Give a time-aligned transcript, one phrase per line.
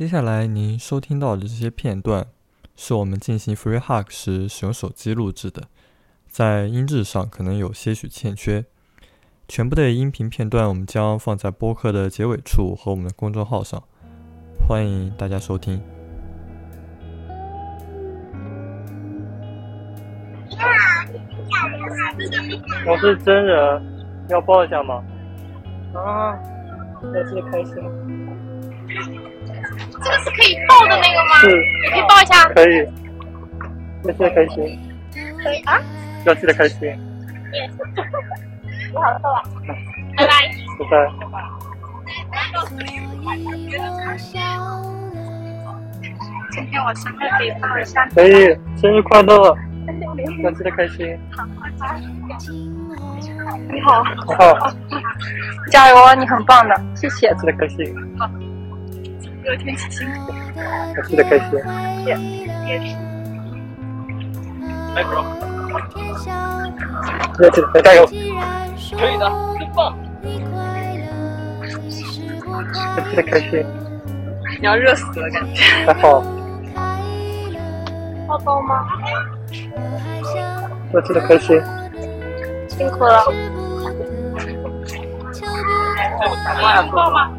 [0.00, 2.26] 接下来您收听到的这些片段，
[2.74, 5.64] 是我们进行 free hug 时使用手机录制的，
[6.26, 8.64] 在音质上可能有些许欠缺。
[9.46, 13.82] 全部的音频片段我们将放在播客的结尾处和我们的公众号上，
[14.66, 15.78] 欢迎大家收听。
[22.86, 23.82] 我是真人，
[24.30, 25.04] 要抱一下吗？
[25.92, 26.32] 啊，
[27.02, 28.19] 要记得开心。
[30.02, 31.34] 这个是可以抱的那个吗？
[31.40, 31.48] 是，
[31.84, 32.48] 你可以抱一下。
[32.54, 32.86] 可以。
[34.04, 34.56] 要记得开心。
[35.42, 35.78] 可以啊。
[36.24, 36.88] 要记得开心。
[37.52, 37.58] 你
[38.96, 39.42] 好，抱吧。
[40.16, 40.32] 拜拜。
[40.78, 40.94] 拜拜。
[46.52, 48.06] 今天我生日可以抱一下。
[48.14, 49.56] 可以，生日快乐。
[50.42, 51.18] 要记得开心。
[53.70, 54.02] 你好。
[54.38, 54.72] 好。
[55.70, 56.14] 加油啊！
[56.14, 57.28] 你很棒的，谢谢。
[57.34, 57.94] 记得开心。
[58.18, 58.28] 好。
[59.42, 60.32] 热天气辛苦。
[60.96, 61.58] 要记得开心。
[62.06, 62.14] 也
[62.68, 62.96] 也是。
[64.94, 65.24] 来，bro。
[67.40, 68.06] 要记得加油。
[68.06, 69.96] 可以的，很棒。
[72.96, 73.64] 要记得开心。
[74.60, 75.62] 你要热死了，感觉。
[75.86, 76.22] 还好。
[78.28, 78.86] 抱抱吗？
[80.92, 81.60] 热记得开心。
[82.68, 83.24] 辛苦了。
[86.92, 87.30] 抱吗？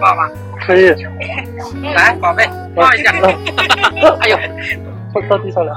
[0.00, 0.28] 抱吗？
[0.66, 0.90] 可以。
[1.94, 3.12] 来，宝贝，抱一下。
[4.20, 4.38] 哎呦，
[5.12, 5.76] 放到地上了。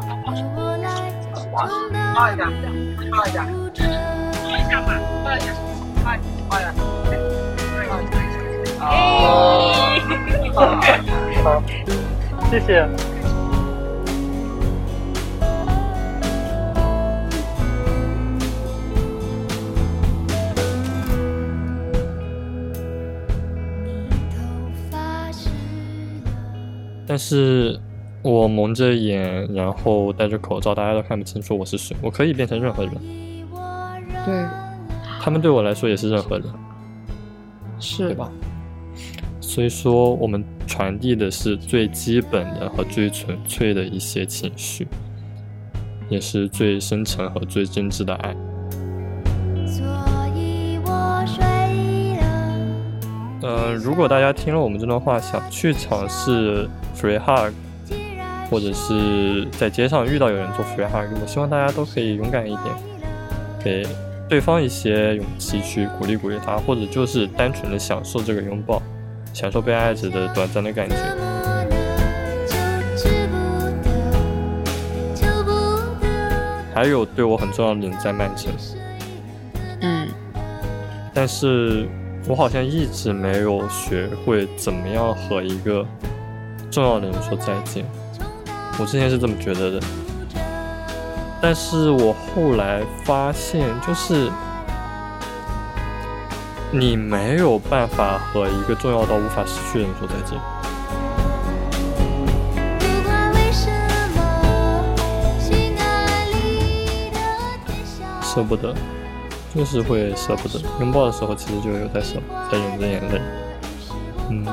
[1.52, 2.46] 抱一下，
[3.12, 3.46] 抱一下，
[4.44, 4.88] 抱一下嘛，
[5.24, 5.46] 抱一下，
[6.04, 6.18] 抱一下，
[6.50, 6.68] 抱一下。
[8.82, 8.86] 哦。
[11.44, 11.64] 好，
[12.50, 12.86] 谢谢。
[27.12, 27.78] 但是
[28.22, 31.94] 我蒙着眼，然后戴着口罩，大家都看不清楚我是谁。
[32.02, 32.94] 我可以变成任何人，
[34.26, 34.48] 对，
[35.20, 36.48] 他们对我来说也是任何人，
[37.82, 38.32] 是对吧？
[39.42, 44.88] 所以说，我们传递的是最基本的和最纯粹的一些情绪，
[46.08, 48.34] 也是最深沉和最真挚的爱。
[53.42, 57.52] 呃，如果大家听了我们这段话，想去尝试 free hug，
[58.52, 62.76] 或者是在街上遇到有人做 free hug，我希望大家都可以勇敢一点，
[63.64, 63.88] 给
[64.30, 68.80] 对方一些勇气去鼓励鼓励他，或者就是单纯的享受这个拥抱，
[69.34, 70.96] 享受被爱着的短暂的感觉。
[76.76, 78.52] 还有对我很重要的人在曼城，
[79.82, 80.08] 嗯，
[81.12, 81.90] 但是。
[82.28, 85.86] 我好像一直没有学会怎么样和一个
[86.70, 87.86] 重要的人说再见。
[88.80, 89.80] 我之前是这么觉得的，
[91.42, 94.32] 但是我后来发现，就是
[96.72, 100.40] 你没有办法和一个重要到无法失去的人说再见。
[108.24, 108.74] 舍不得。
[109.54, 113.22] 就是会舍不得拥抱的时候，其实就有在舍，在忍着眼泪，
[114.30, 114.46] 嗯，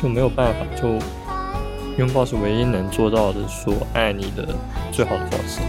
[0.00, 1.00] 就没有办法，就
[1.98, 4.46] 拥抱是唯一能做到的说爱你的
[4.92, 5.60] 最好的方式。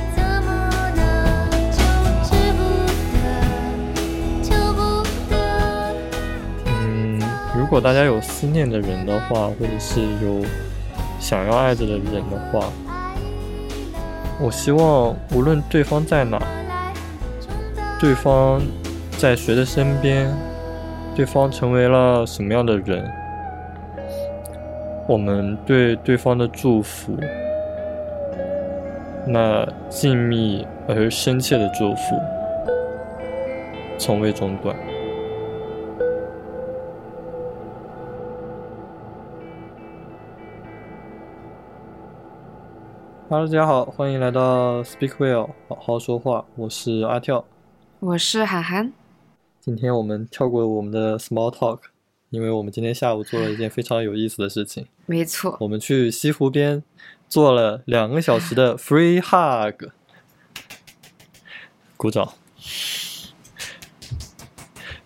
[6.67, 7.19] 嗯，
[7.57, 10.45] 如果大家有思念的人的话，或者是有
[11.19, 12.69] 想要爱着的人的话，
[14.39, 16.39] 我希望无论对方在哪。
[17.97, 18.61] 对方
[19.17, 20.29] 在谁的身边？
[21.15, 23.09] 对方成为了什么样的人？
[25.07, 27.17] 我们对对方的祝福，
[29.25, 32.19] 那静谧而深切的祝福，
[33.97, 34.75] 从未中断。
[43.29, 47.45] Hello，大家好，欢迎来到 Speak Well，好好说话，我是阿跳。
[47.99, 48.91] 我是涵涵，
[49.61, 51.79] 今天我们跳过我们的 small talk，
[52.29, 54.85] 因为我们今天下午做了一件非常有意思的事情。
[55.05, 56.83] 没错，我们去西湖边
[57.29, 59.89] 做了两个小时的 free hug，
[61.95, 62.33] 鼓掌。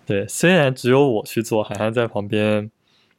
[0.06, 2.72] 对，虽然只有我去做，涵涵在旁边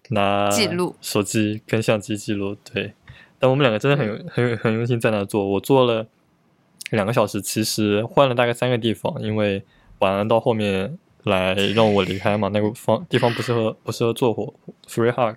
[0.08, 2.56] 拿记录手机跟相机记录。
[2.64, 2.94] 对，
[3.38, 6.08] 但我们两个真的很有很有很用心在那做，我做了。
[6.90, 9.62] 两个小时，其实换了大概三个地方，因为
[10.00, 14.52] 晚安到后面来让我离开嘛，那个方地方不适合不适合做火
[14.88, 15.36] free hug。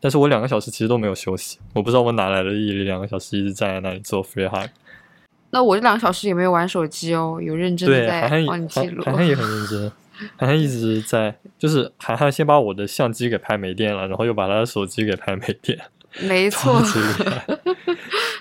[0.00, 4.68] 但是我两个小时其实都没有休息，我不知道我哪来的毅力，两个小时一直站在那里做 free hug。
[5.50, 9.02] 那我这两个小时也没有玩手机哦，有认真在帮你记录。
[9.02, 9.92] 涵涵涵也很认真，
[10.38, 15.78] 涵涵一直在，就是涵涵先把我的相机给拍没电了，然后又把他的手机给拍没电，
[16.26, 16.80] 没错。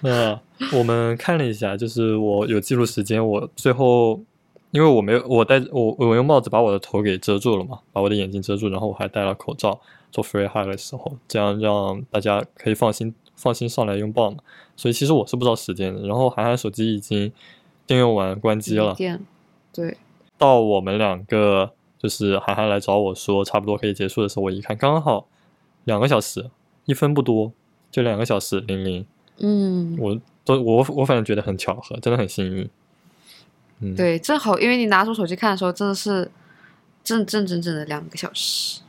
[0.02, 0.40] 那
[0.78, 4.20] 我们看了一下，就是我有记录时间，我最后
[4.72, 9.80] 因为我没有我戴我我用帽子把我的头给遮住了嘛，把我的眼睛遮住，然后我还戴了口罩
[10.12, 14.38] 做 free high 的时候，这样让大家可以放心放心上来拥抱嘛。
[14.76, 17.32] 所以其实我是不知道时间的，然后涵涵手机已经
[17.86, 18.94] 电用完关机了
[19.74, 19.98] 对，
[20.38, 21.72] 到我们两个
[22.02, 25.28] 就是涵涵来找我说差不多可以结束的时候，我一看刚好
[25.84, 26.50] 两个小时，
[26.86, 27.52] 一分不多，
[27.92, 29.06] 就两个小时零零，
[29.40, 32.70] 嗯，我都我我反正觉得很巧合，真的很幸运。
[33.80, 36.30] 嗯，对，正好因为你拿出手机看的时候，真的是
[37.04, 38.82] 正正整整的两个小时。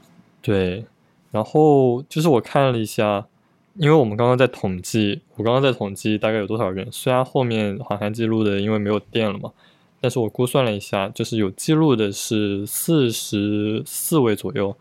[0.43, 0.85] 对，
[1.31, 3.27] 然后就是我看了一下，
[3.75, 9.53] 因为我们刚刚在统计，我刚刚在统计大概有多少人，虽然后面好像记录的因为没有电了嘛，
[10.01, 14.75] 但是我估算了一下，就是有记录的是四十四位左右，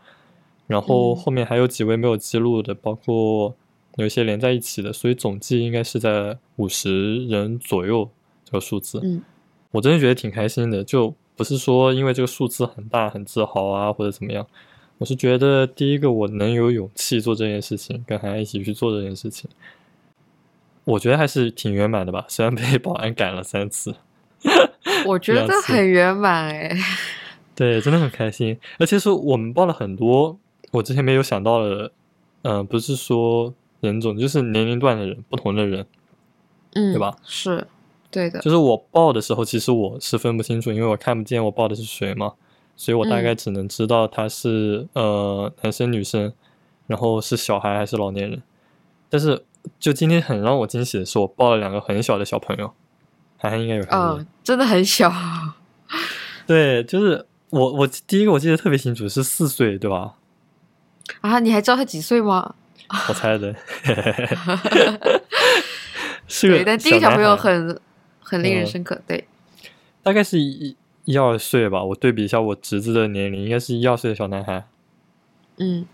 [0.66, 3.54] 然后嗯后面还有几位没有记录的，包括
[3.96, 8.08] 有一些连在一起的，所以总计应该是在五十人左右
[8.44, 9.00] 这个数字。
[9.02, 9.22] 嗯，
[9.72, 14.46] 我真的觉得挺开心的，就不是说因为这个数字很大很自豪啊或者怎么样，
[14.98, 19.50] 我是觉得第一个我能有勇气做这件事情，跟涵涵一起去做这件事情，
[20.84, 23.96] 我觉得还是挺圆满的吧，虽然被保安赶了三次。
[25.06, 26.76] 我觉得很圆满哎。
[27.54, 30.38] 对，真的很开心，而且是我们报了很多
[30.70, 31.92] 我之前没有想到的，
[32.42, 35.86] 嗯、不是说人种，就是年龄段的人，不同的人，
[36.74, 37.16] 嗯，对吧？
[37.24, 37.66] 是，
[38.10, 38.40] 对的。
[38.40, 42.34] 就是我报的时候，其实我是分不清楚，因为我看不见我报的是谁嘛，
[42.76, 46.32] 所以我大概嗯只能知道他是、呃男生女生，
[46.86, 48.42] 然后是小孩还是老年人。
[49.08, 49.44] 但是
[49.78, 52.72] 就今天很让我惊喜的是，我报了两个很小的小朋友，
[53.38, 54.00] 涵涵应该有看见。
[54.00, 55.12] 嗯，真的很小。
[56.46, 60.14] 对，就是我我第一个我记得特别清楚是四岁，对吧？
[61.22, 62.54] 啊，你还知道他几岁吗？
[63.08, 63.54] 我猜的。
[66.26, 67.80] 是个对，但第一个小朋友很
[68.20, 69.00] 很令人嗯深刻。
[69.06, 69.26] 对，
[70.02, 74.64] 大概是一一二岁吧，我对比一下我侄子的年龄，应该是一二岁的小男孩。
[75.58, 75.84] 嗯，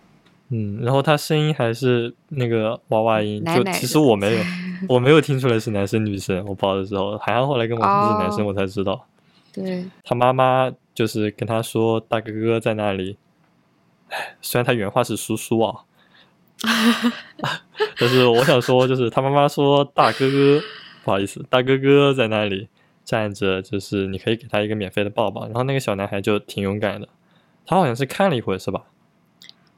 [0.50, 4.43] 嗯，然后他声音还是那个娃娃音，奶奶就其实我没有，
[4.88, 6.44] 我没有听出来是男生女生。
[6.46, 9.06] 我报的时候，涵涵后来跟我说是男生，哦我才知道。
[9.54, 13.16] 对，他妈妈就是跟他说大哥哥在那里，
[14.10, 15.81] 唉，虽然他原话是叔叔啊，
[17.99, 20.62] 但是我想说就是他妈妈说大哥哥，
[21.05, 22.69] 不好意思，大哥哥在那里
[23.05, 25.44] 站着，就是你可以给他一个免费的抱抱。
[25.47, 27.08] 然后那个小男孩就挺勇敢的，
[27.67, 28.82] 他好像是看了一会儿是吧？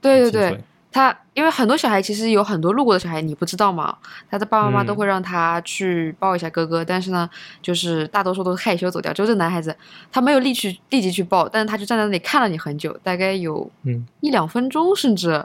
[0.01, 0.61] 对对对
[0.91, 3.99] 他因为很多小孩其实有很多路过的小孩，你不知道嘛，
[4.31, 7.29] 他的爸爸妈妈都嗯会让他去抱一下哥哥，但是呢，
[7.61, 9.13] 就是大多数都是害羞走掉。
[9.13, 9.77] 就这男孩子，
[10.11, 15.45] 他没有立去立即去抱，但是他就站在那里看了你很久，大概有嗯，一两分钟，甚至，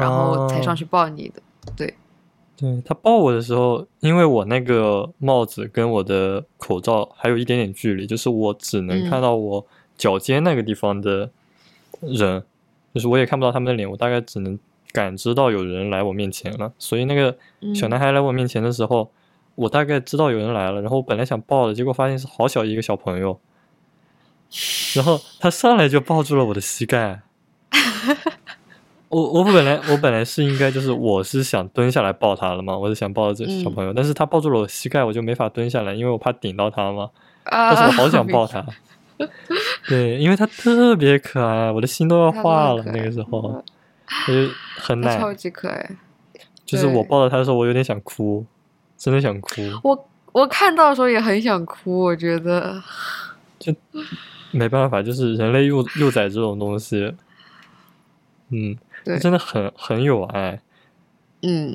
[0.00, 1.42] 然后才上哦去抱你的。
[1.76, 1.94] 对，
[2.56, 9.66] 对他抱我的时候，因为我那个帽子跟我的口罩还有一点点距离，就是我只能嗯看到我
[9.96, 11.30] 脚尖那个地方的
[12.00, 12.42] 人，
[12.94, 14.58] 就是我也看不到他们的脸，我大概只能
[14.92, 16.72] 感知到有人来我面前了。
[16.78, 17.36] 所以那个
[17.74, 19.10] 小嗯男孩来我面前的时候，
[19.54, 23.38] 我大概知道有人来了，然后我本来想抱的，结果发现是好小一个小朋友，
[24.96, 27.22] 然后他上来就抱住了我的膝盖。
[29.10, 37.10] 我我本来我本来是应该就是我是想蹲下来抱他了嘛，我是想抱这小嗯朋友，但是他抱住了我膝盖，我就没法蹲下来，因为我怕顶到他嘛。
[37.42, 38.64] 啊，但是我好想抱他，
[39.88, 42.82] 对，因为他特别可爱，我的心都要化了。
[42.84, 43.64] 那个时候，我
[44.32, 45.90] 就很奶，超级可爱。
[46.64, 48.46] 就是我抱着他的时候，我有点想哭，
[48.96, 49.62] 真的想哭。
[49.82, 52.80] 我我看到的时候也很想哭，我觉得
[53.58, 53.74] 就，
[54.52, 57.12] 没办法，就是人类幼幼崽这种东西，
[58.50, 60.60] 嗯，对真的很很有爱。
[61.42, 61.74] 嗯，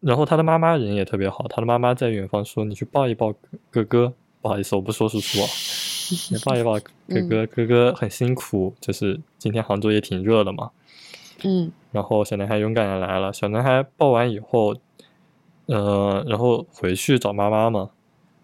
[0.00, 5.48] 然后他的妈妈人也特别好，他的妈妈在远方说：“你去抱一抱哥哥哥。”不好意思，我不说叔叔啊，
[6.30, 10.70] 你抱一抱哥哥，哥哥很辛苦，就是今天杭州也挺热的嘛。
[11.42, 14.76] 嗯然后小男孩勇敢的来了，小男孩抱完以后，
[15.66, 17.90] 呃，然后回去找妈妈嘛。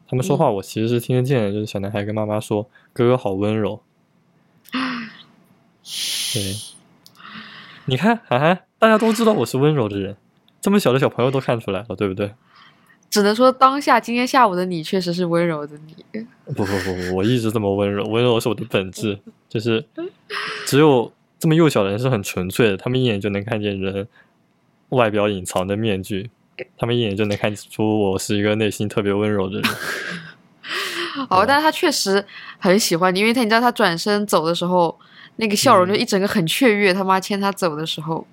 [0.08, 3.80] 他们说话我其实是听得见的，就是小男孩跟妈妈说：“哥哥好温柔。”
[6.34, 6.42] 对，
[7.86, 10.16] 你看涵涵，大家都知道我是温柔的人，
[10.60, 12.32] 这么小的小朋友都看出来了，对不对？
[13.10, 16.26] 只能说当下今天下午的你确实是温柔的你。
[16.46, 19.84] 不不不不，我一直这么温柔，温柔是我的本质，就是
[20.66, 24.08] 只有这么幼小的人是很纯粹的，他们一眼就能看见人
[24.88, 26.30] 外表隐藏的面具，
[26.76, 29.70] 他们一眼就能看出我是一个内心特别温柔的人。
[31.28, 32.24] 哦，但是他确实
[32.58, 34.98] 很喜欢你，因为他你知道他转身走的时候，
[35.36, 36.92] 那个笑容就一整个很雀跃。
[36.92, 38.26] 他妈牵他走的时候，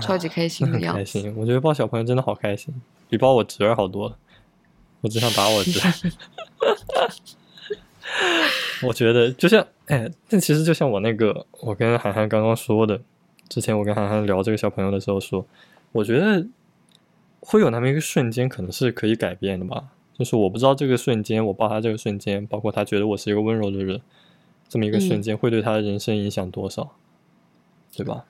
[0.00, 0.98] 超级开心的很样子。
[0.98, 2.74] 开心，我觉得抱小朋友真的好开心，
[3.08, 4.16] 比抱我侄儿好多了。
[5.02, 5.92] 我只想打我侄儿。
[8.86, 13.00] 我觉得就像哎，但其实就像我那个，我跟涵涵刚刚说的，
[13.48, 15.44] 之前我跟涵涵聊这个小朋友的时候说，
[15.92, 16.46] 我觉得
[17.40, 19.84] 会有那么一个瞬间，可能是可以改变的吧。
[20.16, 24.00] 就是我不知道这个瞬间，我抱他这个瞬间，包括他觉得我是一个温柔的人，
[24.68, 26.92] 这么一个瞬间会对他的人生影响多少，
[27.94, 28.24] 对吧？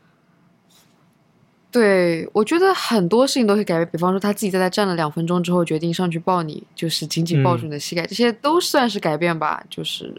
[1.73, 3.87] 对，我觉得很多事情都会改变。
[3.91, 10.19] 比方说，他自己在那站了两分钟之后，决定上去抱你，就是紧紧抱住你的膝盖，这些都算是改变吧，就是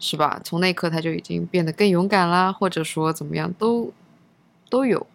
[0.00, 0.40] 是吧？
[0.42, 3.92] 从那一刻他就已经变得更勇敢啦，或者说怎么样，都
[4.68, 5.06] 都有。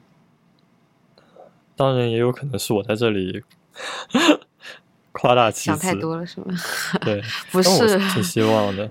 [1.76, 3.44] 当然，也有可能是我在这里
[5.12, 6.56] 夸大其词，想太多了是吗？
[7.04, 8.90] 对，不是，挺希望的。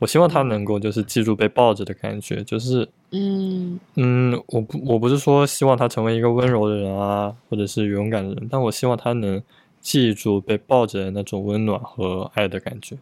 [0.00, 9.40] 我希望他能够就是记住被抱着的感觉，就是嗯嗯，我不我不是说希望他成为一个温柔的人啊，或者是勇敢的人，但我希望他能
[9.80, 12.96] 记住被抱着的那种温暖和爱的感觉。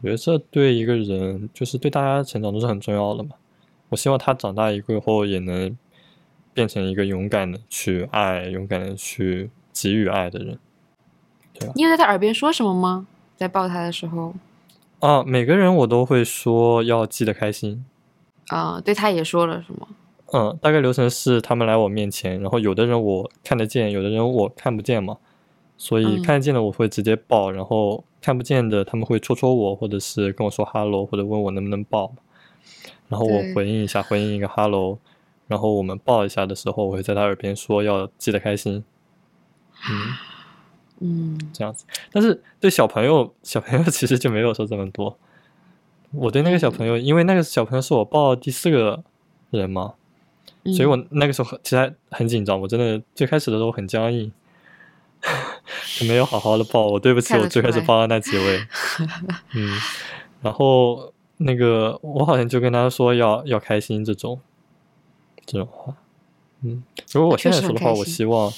[0.00, 3.30] 我觉得这对一个人，就是对大家成长都是很重要的嘛。
[3.88, 5.76] 我希望他长大以后也能
[6.54, 10.56] 变成一个勇敢的去爱、勇敢的去给予爱的人。
[11.74, 13.08] 你有在他耳边说什么吗？
[13.36, 14.32] 在抱他的时候
[15.00, 17.84] 啊，每个人我都会说要记得开心。
[18.48, 19.86] 啊、对他也说了是吗？
[20.32, 25.18] 嗯，大概流程是他们来我面前，然后有的人我看得见，有的人我看不见嘛，
[25.76, 26.22] 所以嗯。
[26.22, 32.12] 看得见的我会直接抱，然后看不见的他们会戳戳我，或者是跟我说 hello，或者问我能不能抱，
[33.08, 34.98] 然后我回应一下，回应一个 hello，
[35.46, 38.84] 然后我们抱一下的时候，我会在他耳边说要记得开心，
[39.90, 40.12] 嗯，
[41.00, 41.84] 嗯，这样子。
[42.12, 45.16] 但是对小朋友，小朋友其实就没有说这么多。
[46.10, 49.02] 我对那个小朋友，因为那个小朋友是我抱第四个
[49.50, 49.94] 人嘛，
[50.64, 54.32] 嗯所以我那个时候其实还很紧张，我真的最开始的时候很僵硬，
[55.98, 56.86] 就没有好好的抱。
[56.86, 58.66] 我对不起我最开始抱的那几位，
[59.54, 59.78] 嗯，
[60.40, 64.40] 然后那个我好像就跟他说要要开心这种
[65.44, 65.94] 这种话，
[66.62, 68.50] 嗯，如果我现在说的话，我希望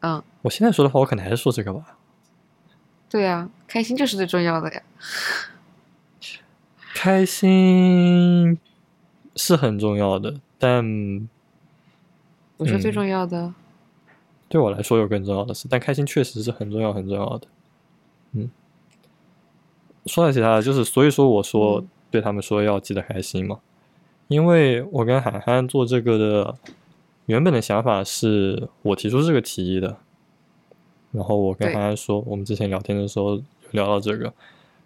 [0.00, 1.96] 嗯，我现在说的话，我可能还是说这个吧。
[3.08, 4.82] 对啊，开心就是最重要的呀。
[6.94, 8.58] 开心
[9.36, 11.26] 是很重要的，但
[12.58, 13.54] 不是最嗯重要的。
[14.48, 17.46] 对我来说有更重要的事，但开心确实是很重要很重要的。
[18.32, 18.50] 嗯，
[20.04, 23.60] 说到其他的，就是所以说我说嗯对他们说要记得开心嘛，
[24.28, 26.54] 因为我跟涵涵做这个的
[27.26, 29.96] 原本的想法是我提出这个提议的，
[31.14, 34.26] 然后我跟对涵涵说，我们之前聊天的时候有聊到这个，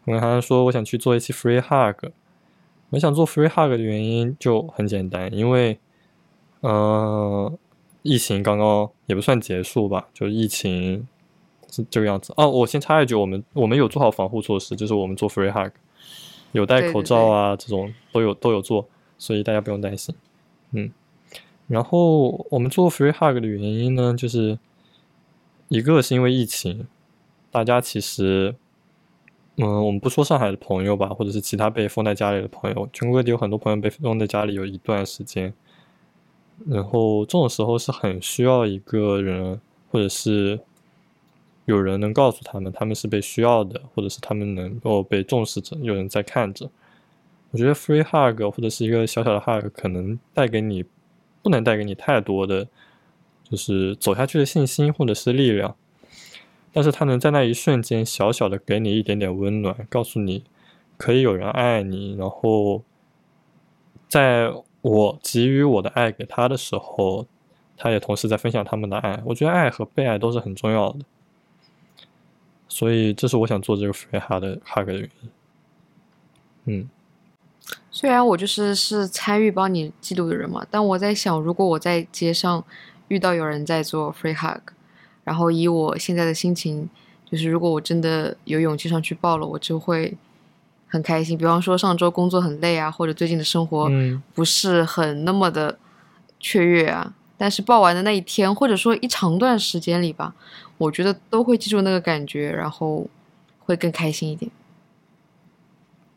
[0.05, 2.13] 我跟涵涵说我想去做一期 free hug，
[2.91, 5.79] 我想做 free hug 的原因就很简单，因为
[6.61, 7.59] 嗯、呃
[8.03, 11.07] 疫情刚刚也不算结束吧，就是疫情
[11.71, 12.33] 是这个样子。
[12.37, 15.73] 哦，我先插一句，我们我们有做好防护措施，就是我们做 free hug，
[16.53, 20.15] 有戴口罩啊，这种都有都有做，所以大家不用担心。
[20.73, 20.91] 嗯，
[21.67, 24.59] 然后我们做 free hug 的原因呢，就是
[25.69, 26.87] 一个是因为疫情，
[27.51, 28.55] 大家其实。
[29.61, 35.53] 嗯，我们不说上海的朋友吧，或者是其他被封在家里的朋友，全国各地有很多朋友被封在家里有一段时间，
[36.69, 39.61] 然后这种时候是很需要一个人，
[39.91, 40.61] 或者是
[41.65, 46.71] 有人能告诉他们他们是被需要的，或者是他们能够被重视着，有人在看着。
[47.51, 50.85] 我觉得 free hug 或者是一个小小的 hug 可能带给你，
[51.43, 52.69] 不能带给你太多的，
[53.51, 55.75] 就是走下去的信心或者是力量，
[56.73, 60.45] 但是他能在那一瞬间小小的给你一点点温暖，告诉你
[60.97, 62.83] 可以有人爱你，然后
[64.09, 64.53] 在
[64.83, 67.27] 我给予我的爱给他的时候，
[67.77, 69.21] 他也同时在分享他们的爱。
[69.25, 71.01] 我觉得爱和被爱都是很重要的，
[72.69, 75.31] 所以这是我想做这个 free hug 的 hug 的原因。
[76.67, 76.91] 嗯
[77.91, 82.65] 虽然我就是是参与帮你记录的人嘛，但我在想，如果我在街上
[83.09, 84.73] 遇到有人在做 free hug，
[85.25, 86.89] 然后以我现在的心情，
[87.25, 90.17] 就是如果我真的有勇气上去抱了，我就会
[90.87, 91.37] 很开心。
[91.37, 95.79] 比方说上周工作很累啊，或者最近的生活嗯不是很那么的
[96.41, 100.35] 雀跃啊，但是抱完的那一天，或者说一长段时间里吧，
[100.79, 103.07] 我觉得都会记住那个感觉，然后
[103.61, 104.51] 会更开心一点。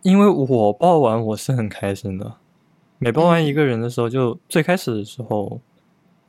[0.03, 2.36] 因为我抱完我是很开心的，
[2.98, 5.62] 每抱完一个人的时候，就最开始的时候，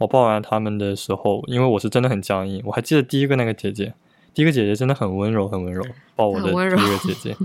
[0.03, 2.63] 我抱完他们的时候，因为我是真的很僵硬。
[2.67, 3.95] 我还记得第一个那个姐姐，
[4.35, 5.83] 第一个姐姐真的很温柔，很温柔，
[6.17, 7.37] 抱我的第一个姐姐，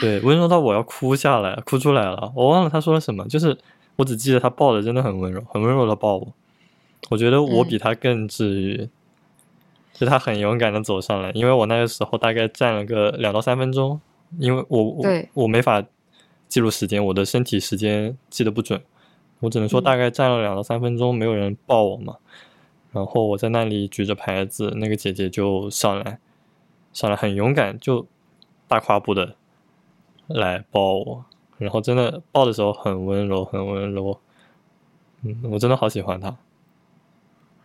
[0.00, 2.32] 对，温柔到我要哭下来，哭出来了。
[2.36, 3.56] 我忘了她说了什么，就是
[3.96, 6.32] 我只记得她抱的真的很温柔，很温柔的抱我。
[7.10, 8.88] 我觉得我嗯比她更治愈，
[9.94, 14.00] 就她很勇敢的走上来，因为我那个时候大概站了个两到三分钟，
[14.38, 15.04] 因为我我
[15.34, 15.82] 我没法
[16.48, 18.80] 记录时间，我的身体时间记得不准，
[19.40, 22.16] 我只能说嗯大概站了两到三分钟，没有人抱我嘛。
[22.92, 26.18] 然后我在那里举着牌子，那个姐姐就上来，
[26.92, 28.06] 上来很勇敢，就
[28.66, 29.36] 大跨步的
[30.26, 31.24] 来抱我，
[31.58, 34.18] 然后真的抱的时候很温柔，很温柔，
[35.22, 36.36] 嗯，我真的好喜欢她。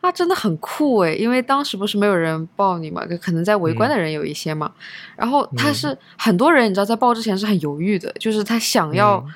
[0.02, 4.70] 他真的很酷诶，因为当时不是没有人抱你嘛，可能在围观嗯的人有一些嘛，
[5.16, 9.34] 然后他嗯是很多人，你知道在抱之前是很犹豫的，就是她想要嗯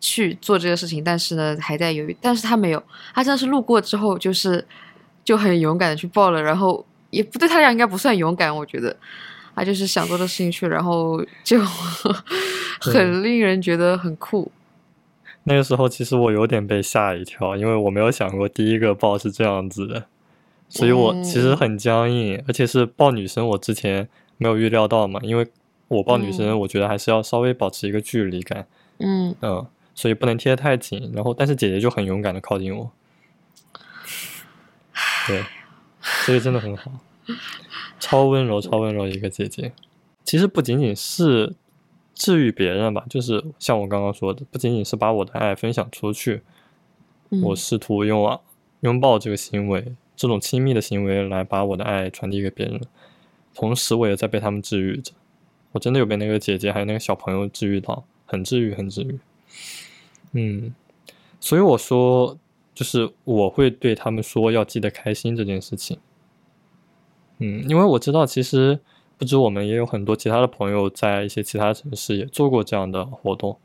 [0.00, 2.82] 去做这个事情，但是呢还在犹豫，但是他没有，
[3.14, 4.64] 他真的是路过之后就是
[5.24, 8.96] 就很勇敢的去抱了，然后也不对他俩应该不算勇敢，我觉得。
[9.54, 11.58] 他就是想做的事情去，然后 就
[12.78, 14.52] 很令人觉得很酷。
[15.42, 20.04] 那个时候其实我有点被吓一跳，因为我没有想过第一个抱是这样子的，
[20.68, 25.44] 所以我其实很僵硬，而且是抱女生，我之前没有预料到嘛，因为
[25.88, 26.60] 我抱女生，嗯。
[26.60, 28.64] 我觉得还是要稍微保持一个距离感，
[28.98, 29.66] 嗯，嗯，
[29.98, 31.10] 所以不能贴得太紧。
[31.12, 32.88] 然后，但是姐姐就很勇敢的靠近我，
[35.26, 35.44] 对，
[36.00, 36.92] 所以真的很好，
[37.98, 39.72] 超温柔、超温柔一个姐姐。
[40.22, 41.56] 其实不仅仅是
[42.14, 46.42] 治愈别人吧，就是像我刚刚说的，不仅仅是把我的爱分享出去，
[47.30, 48.38] 嗯我试图用啊
[48.82, 52.80] 拥抱这个行为，这种亲密的行为来把我的爱传递给别人，
[53.52, 55.10] 同时我也在被他们治愈着。
[55.72, 59.18] 我真的有被那个姐姐还有那个小朋友治愈到，很治愈，很治愈。
[60.32, 60.74] 嗯，
[61.40, 62.36] 所以我说，
[62.74, 65.98] 就是我会对他们说要记得开心这件事情。
[67.38, 68.78] 嗯，因为我知道其实
[69.16, 73.56] 不止我们，也有很多其他的朋友在一些其他城市也做过这样的活动，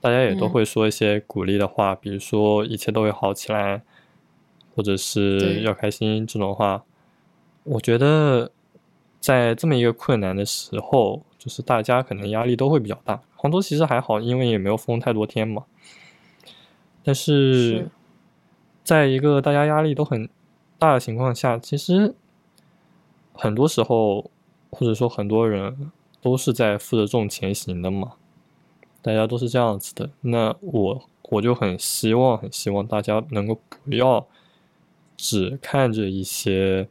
[0.00, 3.82] 大家也都嗯会说一些鼓励的话，比如说一切都会好起来，
[4.74, 6.84] 或者是要开心这种话。
[7.64, 8.52] 我觉得
[9.18, 13.20] 在这么一个困难的时候，就是大家可能压力都会比较大。
[13.46, 15.66] 杭州其实还好，因为也没有封太多天嘛。
[17.04, 17.90] 但是是，
[18.82, 20.28] 在一个大家压力都很
[20.80, 22.12] 大的情况下，其实
[23.32, 24.28] 很多时候，
[24.70, 28.14] 或者说很多人都是在负着重前行的嘛。
[29.00, 34.26] 大家都是这样子的，那我我就很希望，很希望大家能够不要
[35.16, 36.88] 只看着一些，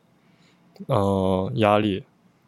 [0.87, 2.05] 嗯、压力，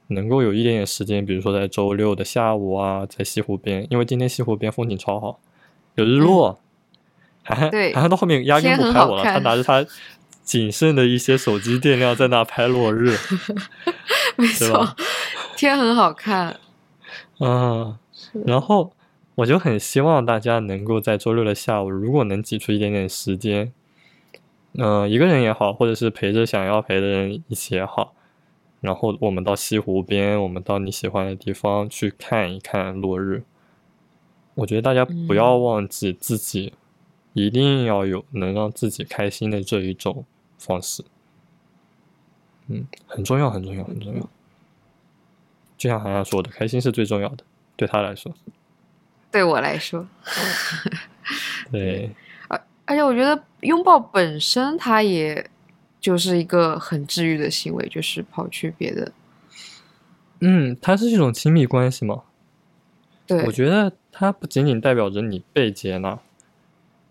[0.08, 5.39] 能够有一点点时间，比如说在周六的下午啊，在西湖边，因为今天西湖边风景超好，
[5.96, 6.60] 有日落，
[7.43, 7.93] 还对。
[7.93, 9.86] 还到后面压根不拍我了，他拿着他
[10.43, 13.17] 仅剩的一些手机电量在那拍落日，
[14.38, 14.96] 没对吧？
[14.96, 15.06] 错，
[15.58, 16.58] 天很好看。
[17.39, 17.98] 嗯，
[18.46, 18.93] 然后
[19.36, 23.74] 我就很希望大家能够在周六的下午，如果能挤出一点点时间，
[24.80, 28.13] 嗯、一个人也好，或者是陪着想要陪的人一起也好，
[28.82, 33.44] 然后我们到西湖边，我们到你喜欢的地方去看一看落日。
[34.56, 36.74] 我觉得大家不要嗯忘记自己
[37.34, 40.26] 一定要有能让自己开心的这一种
[40.58, 41.04] 方式，
[42.68, 44.30] 嗯，很重要，很重要，很重要。
[45.78, 47.44] 就像韩寒说的，开心是最重要的，
[47.76, 48.34] 对他来说。
[49.30, 50.08] 对我来说，
[51.72, 52.10] 对，
[52.48, 55.48] 而而且我觉得拥抱本身它也
[55.99, 59.12] 就是一个很治愈的行为，就是跑去别的。
[60.39, 62.23] 嗯，它是一种亲密关系吗。
[63.25, 66.19] 对，我觉得它不仅仅代表着你被接纳，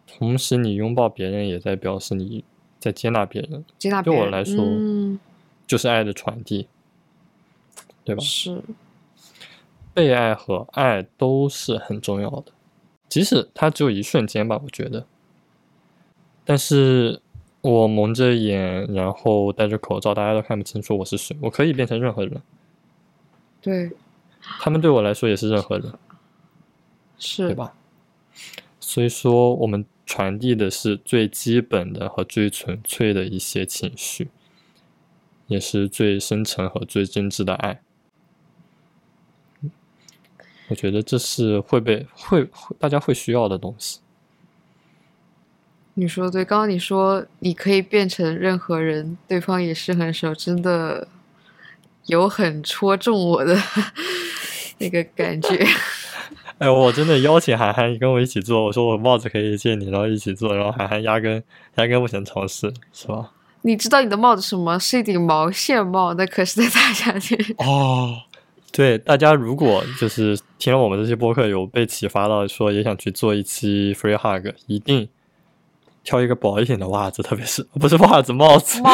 [0.07, 2.45] 同时你拥抱别人也在表示你
[2.79, 5.19] 在接纳别人，接纳对别人我来说嗯，
[5.67, 6.69] 就是爱的传递，
[8.05, 8.23] 对吧？
[8.23, 8.63] 是，
[9.93, 12.53] 被爱和爱都是很重要的，
[13.09, 15.05] 即使它只有一瞬间吧，我觉得。
[16.45, 17.21] 但是
[17.67, 22.41] 我蒙着眼，然后戴着口罩，大家都看不清楚我是谁，我可以变成任何人，
[23.61, 23.91] 对，
[24.41, 25.93] 他们对我来说也是任何人。
[27.19, 27.55] 是，对？
[27.55, 27.75] 吧？
[28.79, 34.29] 所以说，我们传递的是最基本的和最纯粹的一些情绪，
[35.49, 37.81] 也是最深沉和最真挚的爱。
[40.69, 44.01] 我觉得这是会被会会大家会需要的东西。
[45.99, 51.09] 你说的对，刚刚你说你可以变成任何人，对方也是很熟，真的
[52.05, 53.57] 有很戳中我的
[54.77, 55.67] 那个感觉。
[56.59, 61.43] 哎，我真的邀请涵涵跟我一起做，我说我帽子可以借你，然后一起做，然后涵涵压根
[61.77, 63.33] 压根不想尝试，是吧？
[63.63, 64.79] 你知道你的帽子什么？
[64.79, 67.39] 是一顶毛线帽，那可是在大夏天。
[67.57, 68.17] 哦，
[68.71, 75.09] 对，大家如果就是听了我们这些播客，有被启发到说也想去做一期 free hug，一定
[76.07, 78.91] 挑一个薄一点的袜子，特别是 不是袜子帽子，帽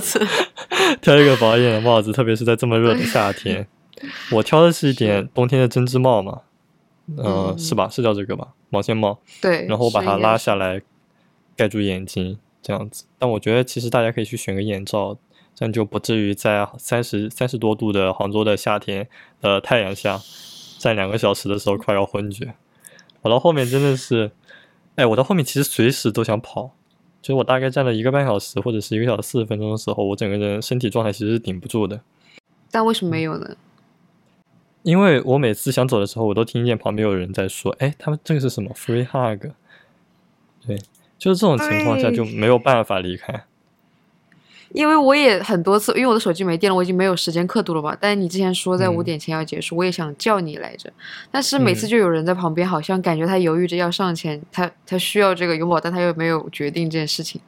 [0.00, 0.18] 子，
[1.02, 3.68] 挑一个薄一点的帽子，特别是在这么热的夏天。
[4.32, 6.40] 我挑的是一点冬天的针织帽嘛，
[7.16, 7.88] 呃，嗯是吧？
[7.88, 8.48] 是叫这个吧？
[8.70, 9.20] 毛线帽。
[9.40, 10.80] 对，然后我把它拉下来，
[11.54, 13.04] 盖住眼睛，这样子。
[13.18, 15.16] 但我觉得其实大家可以去选个眼罩，
[15.54, 19.08] 这样就不至于在三十三十多度的杭州的夏天
[19.40, 20.20] 的太阳下，
[20.78, 22.54] 站两个小时的时候快要昏厥。
[23.22, 24.30] 我到后面真的是，
[24.96, 26.72] 哎，我到后面其实随时都想跑，
[27.22, 32.00] 就是我大概站了一个半小时或者是一个小时四十分钟的时候，我整个人身体状态其实是顶不住的。
[32.70, 33.56] 但为什么没有呢？
[34.82, 39.50] 因为我每次想走的时候，我都听见旁边有人在说：“哎，他们这个是什么 free hug？”
[40.66, 40.78] 对，
[41.18, 43.44] 就是这种情况下就没有办法离开。
[44.76, 47.96] 因为我也很多次，因为我的手机没电了，我已经没有时间刻度了吧。
[47.98, 48.94] 但是你之前说在嗯。
[48.94, 50.92] 五点前要结束，我也想叫你来着，
[51.30, 51.88] 但是每次嗯。
[51.88, 57.40] 就有人在旁边，好像感觉他犹豫着要上前，他他需要这个拥抱，但他又没有决定这件事情，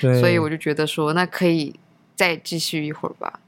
[0.00, 1.74] 对，所以我就觉得说，那可以
[2.14, 3.40] 再继续一会儿吧。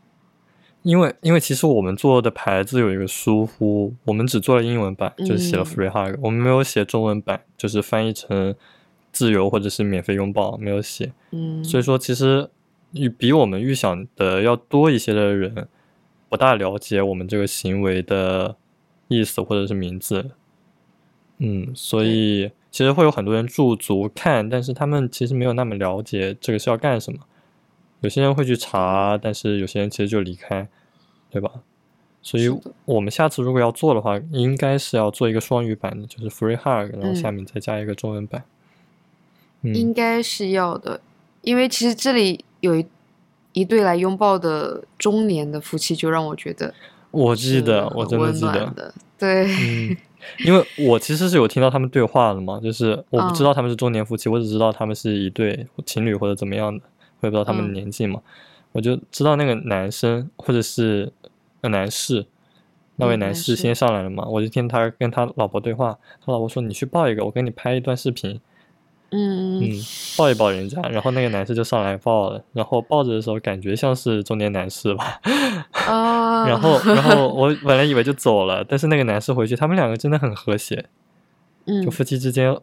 [0.82, 5.66] 因为因为其实我们做的牌子有一个疏忽，我们只做了英文版，就是写了嗯。
[5.66, 8.54] Free hug，、我们没有写中文版，就是翻译成
[9.12, 11.12] 自由或者是免费拥抱，没有写。
[11.30, 12.48] 嗯，所以说，其实
[12.92, 15.68] 与比我们预想的要多一些的人，
[16.28, 18.56] 不大了解我们这个行为的
[19.08, 20.30] 意思或者是名字。
[21.38, 27.20] 嗯，所以其实会有很多人驻足看，但是他们其实没有那么了解这个是要干什么。
[28.00, 30.68] 有些人会去查，但是有些人其实就离开，
[31.30, 31.50] 对吧？
[32.20, 32.48] 所以
[32.84, 38.44] 我们下次如果要做的话，应该是要做一个双语版的，就是 free hug，然后嗯下面再加一个中文版。
[39.62, 41.00] 嗯，应该是要的，
[41.42, 42.86] 因为其实这里有一
[43.52, 46.72] 一对来拥抱的中年的夫妻，就让我觉得
[47.10, 49.96] 我记得，我真的记得对，嗯，
[50.44, 56.84] 因为我其实是有听到他们对话的嘛，就是我不知嗯道他们是中年夫妻，我只知道他们是一对情侣或者怎么样的，
[57.20, 58.20] 我也不知道他们的嗯年纪嘛，
[58.72, 61.12] 我就知道那个男生或者是
[61.62, 62.26] 呃男士，
[62.96, 68.40] 那位嗯男士男士先上来了嘛，我就听他跟他老婆对话，他老婆说你去抱一个，我给你拍一段视频，
[69.10, 69.70] 嗯嗯，
[70.16, 75.20] 抱一抱人家，然后那个男士就上来抱了，然后抱着的时候感觉像是中年男士吧，
[75.86, 80.86] 啊， 然后然后我 本来以为就走了，但是那个男士回去，他们两个真的很和谐，
[81.66, 82.56] 嗯就夫妻之间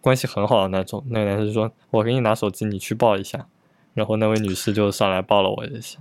[0.00, 1.04] 关系很好的那种。
[1.08, 3.46] 那个男生就说：“我给你拿手机，你去抱一下。”
[3.94, 5.98] 然后那位女士就上来抱了我一下，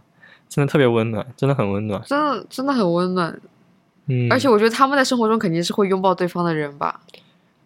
[0.50, 2.02] 真的特别温暖，真的很温暖。
[2.06, 3.39] 真的真的很温暖，
[4.08, 7.02] 嗯，而且我觉得他们在生活中肯定是会拥抱对方的人吧。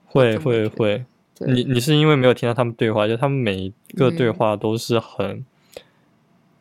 [0.06, 1.06] 会会会，对
[1.46, 5.46] 你你是因为没有听到他们对话，就他们每一个对嗯话都是很，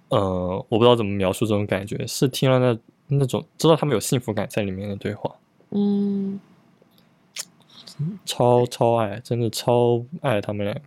[0.08, 2.78] 呃，我不知道怎么描述这种感觉，是听了那
[3.18, 5.34] 那种知道他们有幸福感在里面的对话。
[5.70, 6.38] 嗯，
[8.24, 10.82] 超超爱，真的超爱他们两个。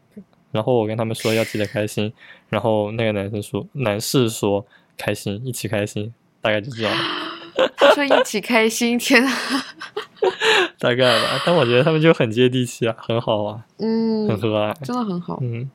[0.52, 2.12] 然后我跟他们说要记得开心，
[2.50, 4.66] 然后那个男生说，男士说
[4.98, 6.94] 开心，一起开心，大概就这样，
[7.78, 9.32] 他 说一起开心，天呐，
[10.80, 11.42] 大概吧。
[11.46, 15.40] 但我觉得他们就很接地气啊，很好啊，嗯很嗯，和蔼，真的很好。
[15.42, 15.70] 嗯。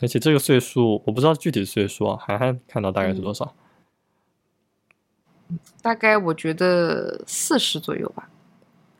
[0.00, 3.54] 而且这个岁数，我不知道具体岁数啊，涵涵看到大概是多少？
[5.82, 8.28] 大概我觉得四十左右吧，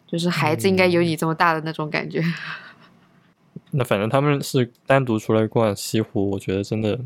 [0.07, 2.23] 就是孩子应该有嗯你这么大的那种感觉。
[3.75, 7.01] 那反正他们是单独出来逛西湖，我觉得真的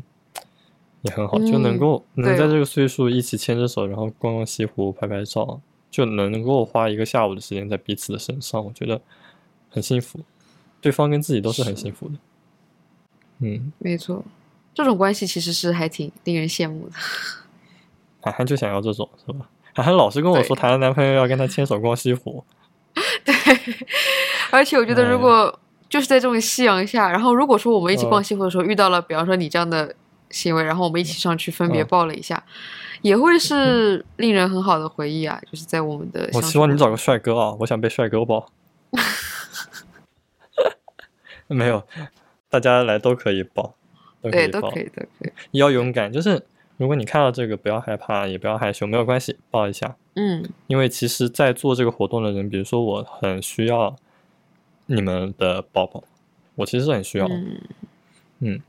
[1.07, 9.01] 也很好，就能嗯够能在这个岁数一起牵着手，然后逛逛西湖、拍拍照，就能够花一个下午的时间在彼此的身上，我觉得
[9.69, 10.19] 很幸福，
[10.81, 12.15] 对方跟自己都是很幸福的。
[13.39, 14.23] 嗯，没错，
[14.73, 16.95] 这种关系其实是还挺令人羡慕的。
[18.21, 19.49] 涵涵就想要这种，是吧？
[19.73, 22.43] 涵涵老是跟我说，谈了男朋友要跟他牵手逛西湖。
[23.23, 23.33] 对，
[24.49, 29.95] 而且我觉得哎如果就是在这种夕阳下，然后如果说我们一起逛嗯西湖的时候遇到了，比方说你这样的
[30.29, 32.43] 行为，然后我们一起上去分别嗯抱了一下，
[33.01, 35.41] 也会是令人很好的回忆啊！
[35.51, 38.51] 就是在我们的我希望你找个帅哥啊，我想被帅哥抱。
[41.47, 41.85] 没有，
[42.49, 43.73] 大家来都可以抱，
[44.21, 44.79] 都可对，以抱都可。
[44.79, 45.31] 以，都可以。
[45.51, 46.43] 要勇敢，就是
[46.75, 49.95] 如果你看到这个，不要害怕，也不要害羞，没有关系，抱一下。
[50.15, 53.95] 嗯因为其实，在做这个活动的人，比如说我很需要
[54.87, 56.03] 你们的抱抱，
[56.55, 57.61] 我其实是很需要嗯。
[58.39, 58.61] 嗯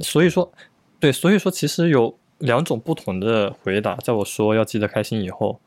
[0.00, 0.52] 所以说，
[1.00, 5.60] 对，所以说其实有两种不同的回答，在我说要记得开心以后，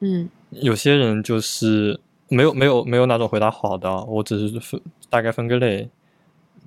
[0.00, 0.28] 嗯。
[0.50, 5.90] 有些人就是没有没有没有哪种回答好的啊，我只是分大概分个类，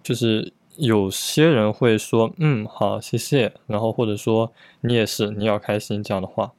[0.03, 4.51] 就是有些人会说嗯好谢谢，然后或者说
[4.81, 6.51] 你也是你要开心这样的话，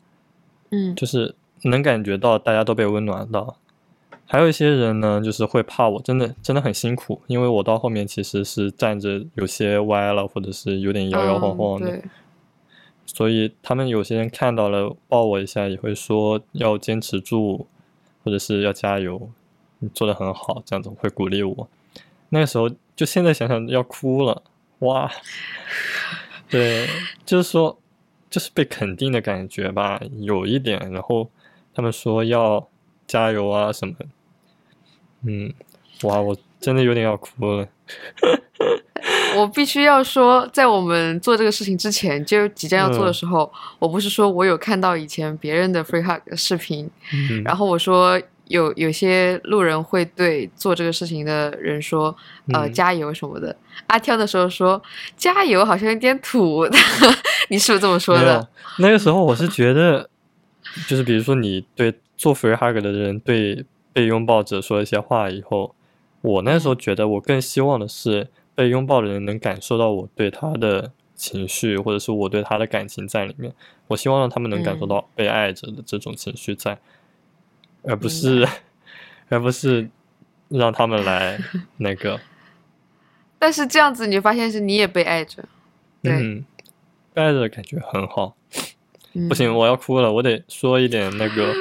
[0.71, 0.95] 嗯。
[0.97, 3.57] 就是能感觉到大家都被温暖到。
[4.33, 12.03] 还有一些人呢，就是会怕我真的真的很辛苦，因为我到后面其实是站着有些歪了，或者是有点摇摇晃晃的，嗯，
[13.05, 17.66] 所以他们有些人看到了抱我一下，也会说要坚持住，
[18.25, 19.29] 或者是要加油，
[19.81, 21.68] 你做的很好，这样子会鼓励我。
[22.31, 24.42] 那个时候就现在想想要哭了，
[24.79, 25.12] 哇，
[26.49, 26.88] 对，
[27.27, 27.79] 就是说
[28.31, 30.90] 就是被肯定的感觉吧，有一点。
[30.90, 31.29] 然后
[31.75, 32.66] 他们说要
[33.07, 33.95] 加油啊什么，
[35.26, 35.52] 嗯，
[36.02, 37.68] 哇，我真的有点要哭了。
[39.37, 52.14] 我必须要说，在我们做这个事情之前，就即将要做的嗯时候，我不是说我有看到以前别人的 free hug 的视频，嗯，然后我说有有些路人会对做这个事情的人说，
[52.52, 53.56] 呃，嗯加油什么的。
[53.87, 54.80] 阿挑的时候说
[55.16, 56.66] 加油好像有点土，
[57.48, 58.46] 你是不是这么说的？，
[58.78, 60.08] 那个时候我是觉得，
[60.87, 65.74] 就是比如说你对做 free hug 的人对被拥抱者说一些话以后，
[66.20, 73.52] 我那时候觉得我更希望的是被拥抱的人能感受到我对他的情绪，或者是我对他的感情在里面。
[73.88, 74.88] 我希望让他们能感受嗯。
[74.88, 76.78] 到被爱着的这种情绪在，
[77.83, 78.48] 而不是
[79.28, 79.88] 而不是
[80.48, 81.38] 让他们来
[81.78, 82.20] 那个，
[83.38, 85.44] 但是这样子你发现是你也被爱着，
[86.02, 86.44] 对，嗯，
[87.12, 88.37] 被爱着的感觉很好。
[89.14, 91.55] 嗯 不行，我要哭了，我得说一点那个，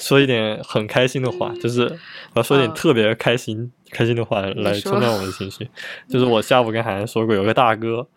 [0.00, 1.82] 说一点很开心的话，就是
[2.32, 5.68] 我要说一点嗯特别开心、开心的话来冲淡我的情绪。
[6.08, 8.08] 就是我下午跟海涵说过，有个大哥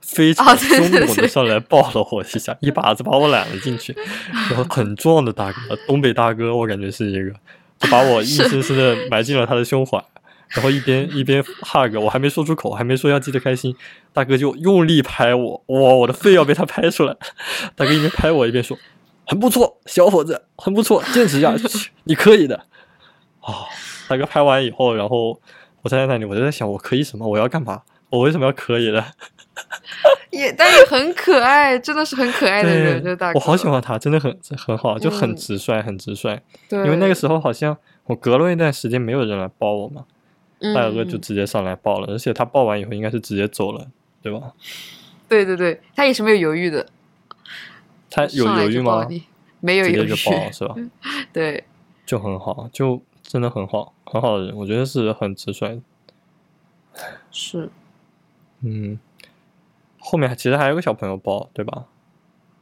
[0.00, 3.96] 非常凶猛的上来抱了我一下， 一把子把我揽了进去，
[4.50, 7.30] 然后很壮的大哥，东北大哥，我感觉是一个，
[7.78, 10.02] 就把我硬生生的埋进了他的胸怀。
[10.48, 13.72] 然后一边 一边 hug，我还没说出口，还没说要记得开心，
[14.12, 17.16] 大哥就用力拍我，哇，我的肺要被他拍出来。
[17.76, 18.76] 大哥一边拍我一边说
[19.30, 22.66] ：“很不错，小伙子，很不错， 坚持下去，你可以的。
[23.42, 23.64] ”哦，
[24.08, 25.40] 大哥拍完以后，然后
[25.82, 27.28] 我站在那里，我就在想，我可以什么？
[27.28, 27.82] 我要干嘛？
[28.10, 29.04] 我为什么要可以呢？
[30.30, 36.40] 也但是很可爱，真的是很可爱的人，这大，哥，我好喜欢他，真的很很好，就很嗯直率，很直率。
[36.68, 40.06] 对，因为那个时候好像我隔了一段时间没有人来抱我嘛，
[40.58, 43.86] 嗯大哥就直接上来抱了，而且他抱完以后应该是直接走了，
[44.22, 44.52] 对吧？
[45.28, 46.84] 对对对，他也是没有犹豫的，
[48.10, 49.06] 他有犹豫吗？
[49.60, 50.74] 没有犹豫直接就，抱是吧？
[51.32, 51.64] 对，
[52.04, 55.82] 就很好，就真的很好，很好的人，我觉得是很直率的。
[57.30, 57.70] 是
[58.62, 58.98] 嗯，
[59.98, 61.84] 后面其实还有个小朋友抱，对吧？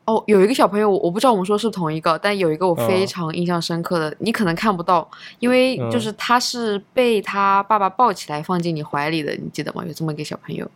[0.04, 5.08] 哦，有一个小朋友，我我不知道我们说是同一个，但有一个我非嗯常印象深刻的，你可能看不到，
[5.38, 9.84] 因为就嗯是他是被他爸爸抱起来放进你怀里的，你记得吗？
[9.86, 10.68] 有这么一个小朋友。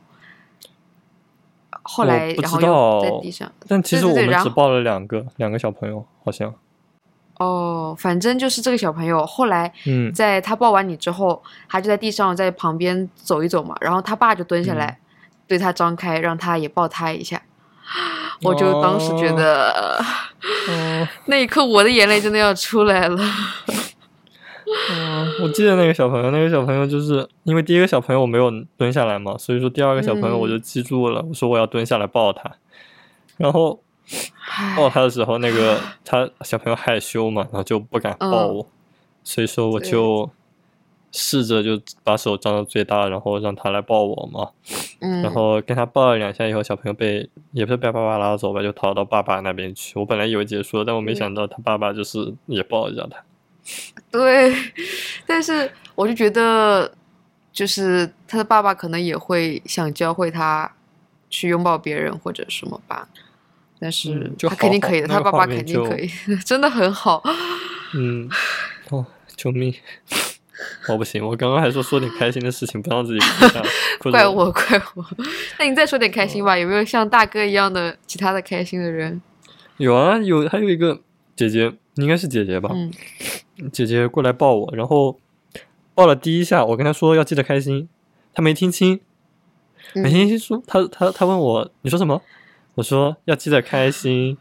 [1.82, 3.50] 后来，不然后又在地上。
[3.68, 6.54] 但其实我们只抱了两个，两个小朋友，好像。
[7.38, 14.96] 哦，反正就是这个小朋友，后来嗯在他抱完你之后，他就在地上在旁边走一走嘛，然后他爸就蹲下来，嗯
[15.48, 17.42] 对他张开，让他也抱他一下。
[18.42, 20.00] 我就当时觉得，
[20.68, 23.18] 嗯那一刻我的眼泪真的要出来了。
[24.90, 32.50] 嗯，我记得那个小朋友，那个小朋友就是因为第一个小朋友我没有蹲下来嘛，所以说第二个小朋友我就嗯记住了，我说我要蹲下来抱他，
[33.36, 33.80] 然后
[34.76, 38.66] 抱他的时候，那个他小朋友害羞嘛，然后就不敢抱嗯我，
[39.24, 40.30] 所以说我就
[41.10, 44.50] 试着就把手张到最大，然后让他来抱我嘛，
[45.00, 49.98] 嗯，然后跟他抱了两下以后，小朋友被也不是被爸爸拉走吧，就逃到爸爸那边去。
[49.98, 53.22] 我本来以为结束了，但我没嗯想到他爸爸就是也抱一下他。
[54.10, 54.54] 对，
[55.26, 56.92] 但是我就觉得，
[57.52, 60.70] 就是他的爸爸可能也会想教会他
[61.30, 63.08] 去拥抱别人或者什么吧。
[63.78, 66.08] 但是他肯定可以的，好好他爸爸肯定可以，
[66.46, 67.22] 真的很好。
[67.94, 68.28] 嗯，
[68.90, 69.04] 哦，
[69.36, 69.74] 救命！
[70.88, 73.20] 我不行，我刚刚还说说点开心的事情，不让自己
[73.98, 75.04] 怪我，怪我。
[75.58, 79.20] 那你再说点开心吧，有没有像大哥一样的其他的开心的人？
[79.78, 81.00] 有啊，有还有一个
[81.34, 82.70] 姐姐，应该是姐姐吧？
[82.72, 82.92] 嗯
[83.72, 85.18] 姐姐过来抱我，然后
[85.94, 87.88] 抱了第一下，我跟她说要记得开心，
[88.34, 88.98] 她没听清，
[89.94, 92.20] 没嗯听清说，她她她问我你说什么？
[92.74, 94.36] 我说要记得开心，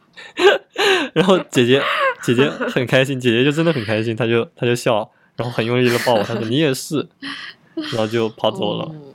[1.14, 1.82] 然后姐姐
[2.24, 7.08] 姐姐很开心，姐姐就真的很开心，她就她就笑，然后很用力的抱我，她说你也是，
[7.76, 9.14] 然后就跑走了，嗯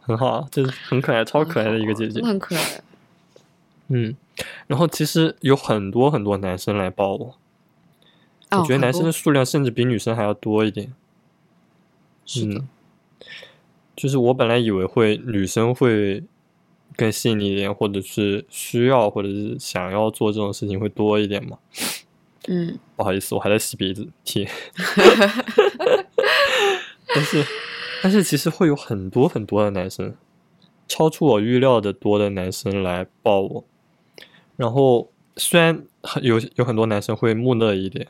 [0.00, 2.28] 很好啊，这是很可爱、超可爱的一个姐姐真的。
[2.28, 2.80] 很可爱。
[3.88, 4.16] 嗯，
[4.66, 7.34] 然后其实有很多很多男生来抱我，
[8.52, 10.92] 哦我觉得男生的数量甚至比女生还要多一点。
[12.24, 12.68] 是的嗯，
[13.96, 16.22] 就是我本来以为会女生会
[16.96, 21.58] 更细腻一点，或者是需要或者是想要做这种事情会多一点嘛。
[22.48, 24.48] 嗯 不好意思，我还在吸鼻子贴。
[27.14, 27.44] 但是，
[28.02, 30.14] 但是其实会有很多很多的男生，
[30.88, 33.64] 超出我预料的多的男生来抱我。
[34.56, 38.08] 然后虽然很有有很多男生会木讷一点，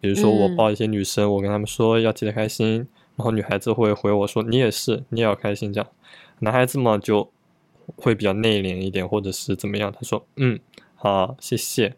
[0.00, 2.86] 比如说我嗯抱一些女生，我跟他们说要记得开心，
[3.16, 5.90] 然后女孩子会回我说你也是，你也要开心这样。
[6.40, 7.30] 男孩子嘛就
[7.96, 10.58] 会比较内敛一点，或者是怎么样，他说嗯
[10.94, 11.96] 好谢谢。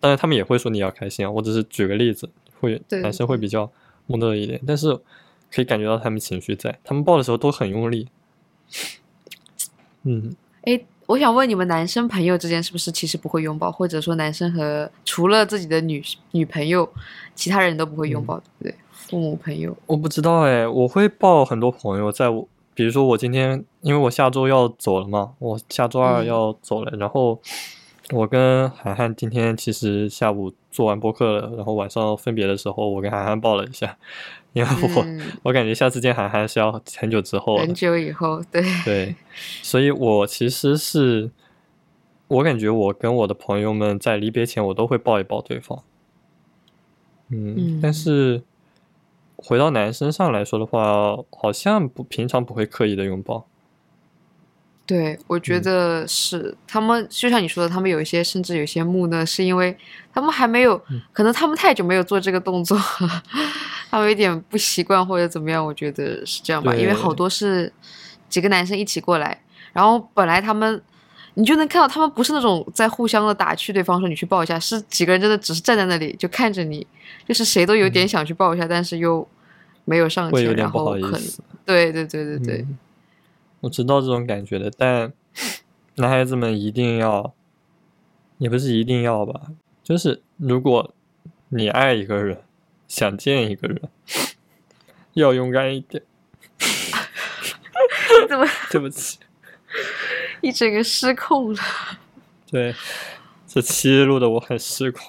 [0.00, 3.70] 当然他们也会说你要开心啊，我只是举个例子，会男生会比较
[4.06, 4.98] 木讷一点，但是
[5.52, 8.08] 可以感觉到他们情绪在，他们抱的时候都很用力。
[10.04, 16.88] 嗯，哎，我想问你们男生朋友之间是不是其实不会拥抱，或者说男生和除了自己的女女朋友，
[17.34, 18.74] 其他人都不会拥抱，对不对？
[18.92, 26.26] 父母朋友，我不知道哎，我会抱很多朋友，在我比如说我今天，因为我下周要走了嘛，我下周二嗯。
[26.26, 27.40] 要走了，然后
[28.12, 33.96] 我跟涵涵今天其实下午做完播客了，然后晚上分别的时候，我跟涵涵抱了一下，
[34.52, 39.14] 因为我、嗯我感觉下次见涵涵是要很久之后很，久以后，对，对，
[39.62, 41.30] 所以我其实是，
[42.28, 45.82] 我感觉我跟我的朋友们在离别前，我都会抱一抱对方。
[47.28, 48.42] 嗯，但嗯是
[49.36, 53.46] 回到男生上来说的话，好像不平常不会刻意的拥抱。
[54.92, 55.62] 对，我觉嗯。
[55.62, 59.76] 得是他们，就像你说的，他们有一些甚至有些木讷，是因为
[60.12, 61.00] 他们还没有，嗯。
[61.12, 62.76] 可能他们太久没有做这个动作，
[63.88, 66.74] 他们有点不习惯或者怎么样，我觉得是这样吧。
[66.74, 67.72] 因为好多是
[68.28, 69.40] 几个男生一起过来，
[69.72, 70.82] 然后本来他们。
[71.34, 76.84] 你就能看到他们不是那种在互相的打趣对方说你去抱一下，是几个人真的只是站在那里就看着你，
[77.26, 79.26] 就是谁都有点想去抱一下，但是又
[79.84, 81.40] 没有上前，然后可能思。
[81.64, 82.78] 对对对对对，嗯
[83.60, 85.12] 我知道这种感觉的，但
[85.96, 87.34] 男孩子们一定要，
[88.38, 89.48] 也不是一定要吧，
[89.82, 90.94] 就是如果
[91.50, 92.42] 你爱一个人，
[92.88, 93.82] 想见一个人，
[95.14, 96.02] 要勇敢一点。
[98.28, 99.18] 怎么 对不起，
[100.40, 101.60] 一整个失控了？
[102.50, 102.74] 对，
[103.46, 105.02] 这期录的我很失控，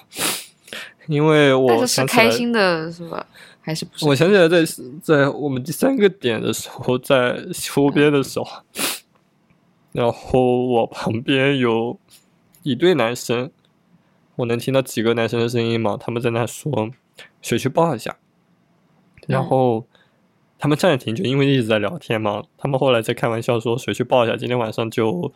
[1.06, 3.26] 因为但我是开心的，是吧？
[3.62, 4.04] 还是不是？
[4.06, 4.64] 我想起来在，
[5.00, 7.38] 在我们第三个点的时候，在
[7.72, 8.46] 湖边的时候，
[9.92, 11.98] 然后我旁边有
[12.64, 13.50] 一对男生，
[14.36, 15.96] 我能听到几个男生的声音嘛？
[15.96, 16.90] 他们在那说
[17.40, 18.16] 谁去抱一下，
[19.26, 19.86] 然嗯后
[20.58, 22.42] 他们站着挺久，因为一直在聊天嘛。
[22.58, 25.32] 他们后来在开玩笑说谁去抱一下，今天晚上就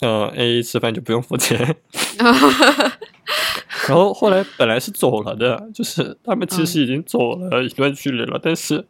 [0.00, 1.76] 呃 A A 吃饭就不用付钱。
[3.88, 8.86] 然后后来本来是走了的，就是他们其实已经走了一段距离了，但是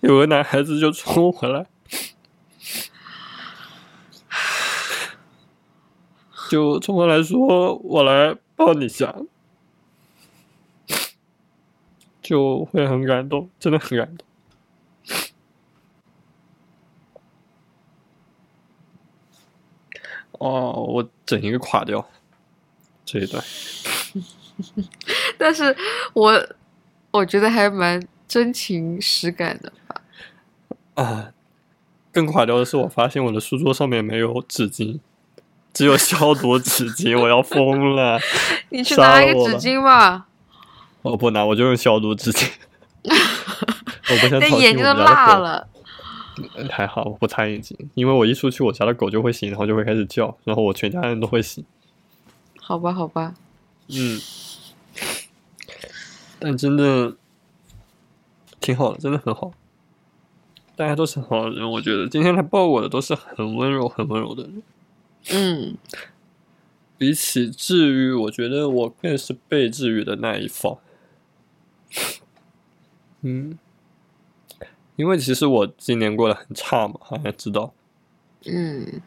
[0.00, 1.66] 有个男孩子就冲回来，
[6.50, 9.14] 就冲过来说：“我来抱你一下。”
[12.20, 14.26] 就会很感动，真的很感动。
[20.32, 22.06] 哦，我整一个垮掉
[23.10, 23.42] 这一段。
[25.38, 25.74] 但是
[26.12, 26.48] 我
[27.10, 30.00] 我觉得还蛮真情实感的吧。
[30.94, 31.30] 啊，
[32.12, 34.98] 更垮掉的是，我发现我的书桌上面没有纸巾，
[35.72, 38.18] 只有消毒纸巾，我要疯了！
[38.70, 40.26] 你去拿一个纸巾吧，
[41.02, 42.50] 我不拿，我就用消毒纸巾。
[44.10, 44.92] 我不想那眼睛都。
[44.92, 45.68] 辣了。
[46.56, 51.64] 嗯还好我不擦眼睛，因为我一出去，我家的狗就会醒，然后就会开始叫，然后我全家人都会醒。
[52.68, 53.34] 好吧，好吧，
[53.88, 54.20] 嗯，
[56.38, 57.16] 但真的
[58.60, 59.52] 挺好的，真的很好。
[60.76, 62.06] 大家都是很好的人，我觉得。
[62.06, 64.62] 今天来抱我的都是很温柔、很温柔的人。
[65.30, 65.78] 嗯，
[66.98, 70.76] 比起治愈，我觉得我更是被治愈的那一方。
[73.22, 73.58] 嗯，
[74.96, 77.72] 因为其实我今年过得很差嘛，好像知道。
[78.44, 79.00] 嗯，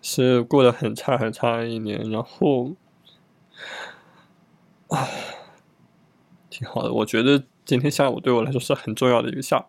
[0.00, 2.70] 是过得很差很差的一年，然后，
[4.88, 5.08] 啊，
[6.50, 6.92] 挺好的。
[6.92, 9.64] 我觉得今天下午对我来说是很重要的一个下午。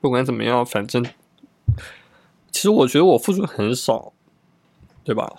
[0.00, 1.04] 不管怎么样，反正
[2.52, 4.12] 其实我觉得我付出很少，
[5.02, 5.32] 对吧？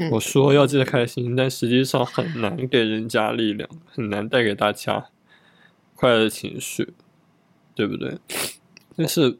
[0.00, 5.08] 嗯我说要记得开心，但实际上很难给人家力量，很难带给大家
[5.96, 6.94] 快乐的情绪，
[7.74, 8.18] 对不对？
[8.96, 9.38] 但是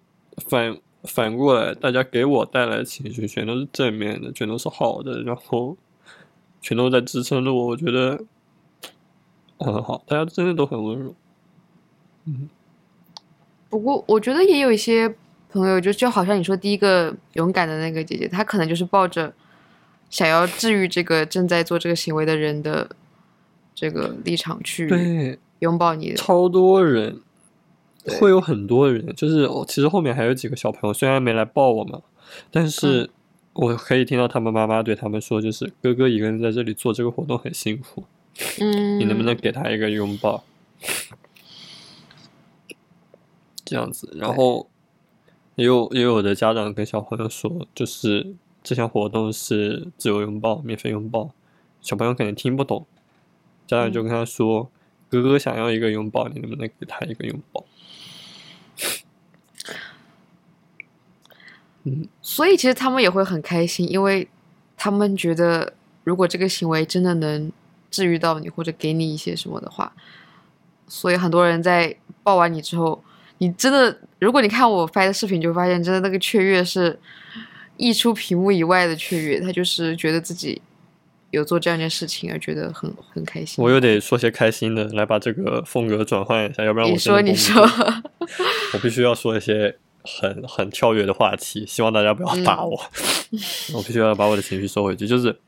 [0.49, 5.77] 反反过来，大家给我带来的情绪全都是正面的，全都是好的，然后
[6.61, 8.21] 全都在支撑着我，我觉得
[9.59, 11.15] 很好，大家真的都很温柔。
[12.25, 12.49] 嗯，
[13.71, 15.15] 不过我觉得也有一些
[15.51, 19.33] 朋友，就就好像你说第一个勇敢的那个姐姐，她可能就是抱着
[20.11, 22.91] 想要治愈这个正在做这个行为的人的
[23.75, 26.17] 这个立场去对，拥抱你的。
[26.17, 27.21] 超多人，对
[28.21, 32.01] 会有很多人，就是哦，其实后面还有几个小朋友，虽然没来抱我们，
[32.51, 33.11] 但是
[33.53, 38.05] 我可以听到他们妈妈对他们说，就是哥哥一个人在这里做这个活动很辛苦，
[38.61, 40.45] 嗯，你能不能给他一个拥抱？
[43.65, 44.69] 这样子，然后
[45.57, 51.31] 也有也有的家长跟小朋友说，就是这项活动是自由拥抱、免费拥抱，
[51.83, 52.87] 小朋友可能听不懂，
[53.67, 54.71] 家长就跟他说，
[55.11, 57.65] 哥哥想要一个拥抱，你能不能给他一个拥抱？
[62.21, 64.29] 所以其实他们也会很开心，因为
[64.77, 65.73] 他们觉得
[66.05, 67.51] 如果这个行为真的能
[67.91, 69.93] 治愈到你，或者给你一些什么的话，
[70.87, 73.03] 所以很多人在抱完你之后，
[73.39, 76.99] 你真的，如果你看我拍的视频，就发现真的那个雀跃是
[77.77, 80.61] 溢出屏幕以外的雀跃，他就是觉得自己
[81.31, 83.63] 有做这样一件事情而觉得很很开心。
[83.63, 87.63] 我又得说些开心的，来把这个风格转换一下，要不然我你说你说，
[88.75, 89.77] 我必须要说一些
[90.21, 92.81] 很 很跳跃的话题，希望大家不要打我。
[93.75, 95.07] 我必须要把我的情绪收回去。
[95.07, 95.39] 就是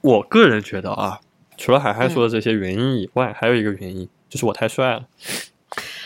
[0.00, 1.20] 我个人觉得啊，
[1.58, 5.04] 除了海海说的这些原因以外，还有一个原因就是我太帅了。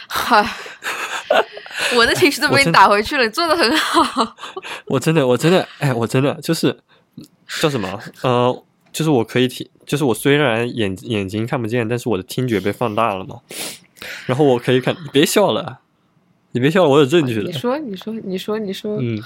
[0.09, 0.45] 嗨，
[1.97, 4.37] 我的情绪都被你打回去了，你做的很好。
[4.87, 6.81] 我真的，我真的，哎，我真的就是
[7.61, 8.01] 叫什么？
[8.23, 13.41] 呃，就是我可以听，就是我虽然眼眼睛看不见，但是我的听觉被放大了嘛。
[14.27, 15.81] 然后我可以看，你别笑了，
[16.53, 17.53] 你别笑，我有证据的你。
[17.53, 19.23] 说，你说，你说，你说，嗯，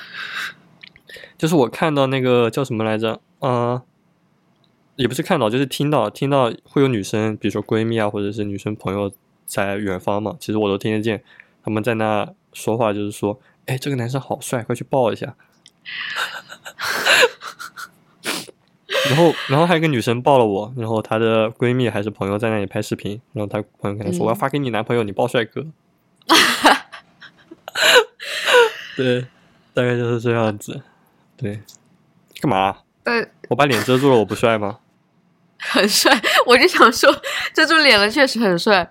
[1.38, 3.20] 就是我看到那个叫什么来着？
[3.38, 3.82] 呃，
[4.96, 9.10] 也不是看到，就是听到，听到会有女生，比如说闺蜜啊，或者是女生朋友
[9.46, 11.22] 在远方嘛，其实我都听得见，
[11.62, 15.34] 他们在那说话，就是说，哎，这个男生好帅，快去抱一下。
[19.10, 25.66] 然后，然后还有一个女生抱了我，然后她的闺蜜还是朋友在那里拍视频，然后她朋友跟她说：“嗯我要发给你男朋友，你抱帅哥。”
[28.96, 29.22] 对，
[29.72, 30.82] 大概就是这样子。
[31.36, 31.60] 对，
[32.40, 32.78] 干嘛？
[33.02, 34.78] 但我把脸遮住了，我不帅吗？
[35.58, 36.18] 很帅。
[36.46, 37.10] 我就想说，
[37.52, 38.90] 遮住脸了，确实很帅。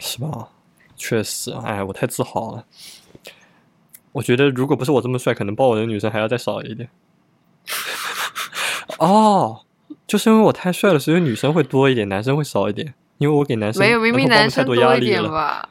[0.00, 0.48] 是吧？
[0.96, 2.64] 确实，哎，我太自豪了。
[4.12, 6.88] 我觉得如果不是我这么帅，可能抱我的女生还要再少一点。
[8.98, 9.62] 哦，
[10.06, 12.94] 就是因为我太帅了，所以女生会多一点，男生会少一点。
[13.18, 15.22] 因为我给男生没有，明明男生太多压一力了。
[15.22, 15.68] 点吧。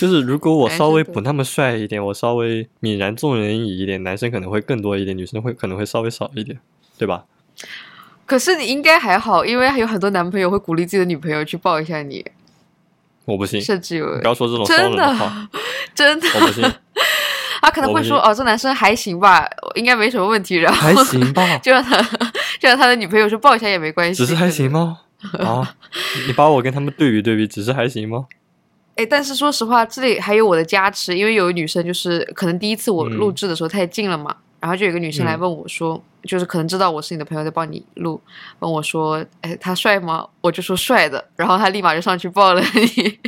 [0.00, 6.58] 就是如果我稍微不那么帅一点，我稍微泯然众人矣一点，男生可能会更多一点，女生会可能会稍微少一点，
[6.96, 7.24] 对吧？
[8.24, 12.24] 可是你应该还好，因为还有很多男朋友会鼓励自己的女朋友去抱一下你，
[13.26, 15.48] 我不信，甚至有不要说这种伤真的话，
[15.94, 16.62] 真的，我不信，
[17.60, 22.00] 他可能会说哦，这男生还行吧，应该没什么问题，然后还行吧， 就让他
[22.58, 25.00] 就让他的女朋友说抱一下也没关系，只是还行吗？
[25.40, 25.76] 啊，
[26.26, 28.26] 你把我跟他们对比对比，只是还行吗？
[29.00, 38.20] 哎，但是说实话，这里还有我的加持，因为有女生就是可能第一次我嗯录制的时候太近了嘛，然后就有个女生来嗯问我说，就是可能知道我是你的朋友在帮你录，
[38.58, 40.28] 问我说，哎，他帅吗？
[40.42, 43.18] 我就说帅的，然后他立马就上去抱了你。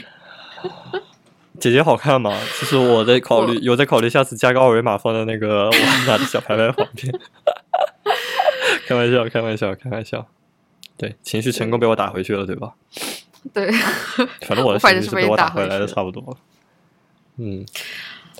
[1.59, 2.39] 姐姐好看吗？
[2.59, 7.11] 其实我在考虑， 有在考虑下次加个二维码放在那个我拿的小牌牌旁边。
[8.87, 10.27] 开玩笑，开玩笑，开玩笑。
[10.99, 12.75] 对，情绪成功被我打回去了，对吧？
[13.53, 13.71] 对，
[14.47, 16.37] 反正我的我反正是被我打打回来的，差不多。
[17.39, 17.65] 嗯，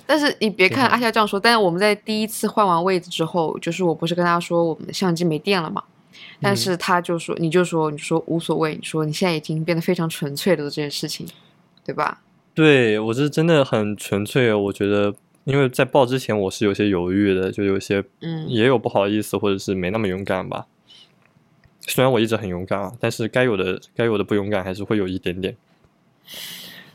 [0.05, 5.83] 但是你别看阿夏这样说，但是我们在第一次换完位置之后，就是我不是跟他说我们的相机没电了嘛，
[6.41, 11.27] 但嗯是他就说，你就说，你说无所谓，你说你现在已经变得非常纯粹了这件事情，
[11.83, 12.21] 对吧？
[12.53, 20.67] 对我是真的很纯粹，我觉得，因为在报之前我是有些犹豫的，就有些嗯也有不好意思，或者是没那么勇敢吧。
[21.87, 25.55] 虽然我一直很勇敢啊，但是该有的该有的不勇敢还是会有一点点。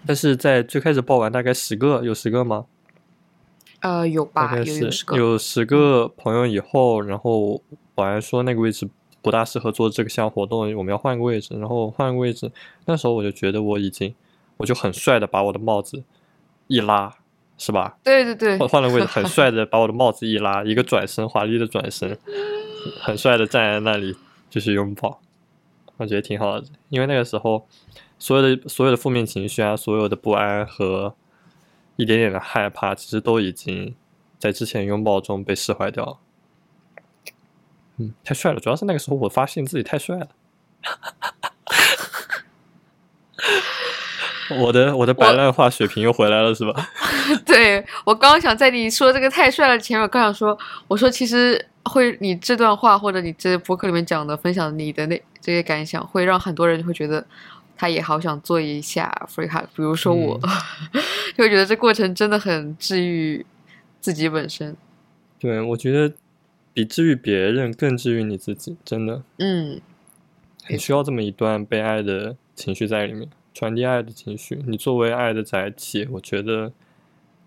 [0.07, 2.67] 但是在最开始报完大概十个，有十个吗？
[3.81, 7.63] 呃，有吧，有有十个，有十个朋友以后，然后
[7.95, 8.89] 我还说那个位置
[9.23, 12.51] 不大适合做这个项活动，我们要换个位置，然后换个位置，
[12.87, 14.15] 那时候我就觉得我已经，
[14.57, 16.03] 我就很帅的把我的帽子
[16.67, 17.15] 一拉，
[17.57, 17.99] 是吧？
[18.03, 22.19] 对对对换，换了位置，很帅的把我的帽子一拉，一个转身，华丽的转身，
[23.03, 24.17] 很帅的站在那里
[24.49, 25.21] 就是拥抱。
[25.97, 27.67] 我觉得挺好的，因为那个时候
[28.19, 31.15] 所有的所有的负面情绪啊，所有的不安和
[31.97, 33.97] 一点点的害怕，其实都已经
[34.39, 36.19] 在之前拥抱中被释怀掉了。
[37.97, 40.29] 嗯，太帅了，主要是那个时候我发现自己太帅了。
[44.61, 46.89] 我的我的白烂化水平又回来了是吧？
[47.45, 57.25] 对我刚刚想在你说这个太帅了前面，我刚想说，我说其实会你这段话或者你这博客里面讲的分享你的那这些感想，会让很多人会觉得
[57.77, 60.41] 他也好想做一下 free hug，比如说我，
[61.37, 63.45] 就会觉得这过程真的很治愈
[64.01, 64.77] 自己本身。
[65.39, 66.15] 对，我觉得
[66.73, 69.23] 比治愈别人更治愈你自己，真的。
[69.39, 69.81] 嗯，
[70.65, 73.29] 很需要这么一段被爱的情绪在里面，
[73.59, 74.63] 传递爱的情绪。
[74.69, 76.73] 你作为爱的载体，我觉得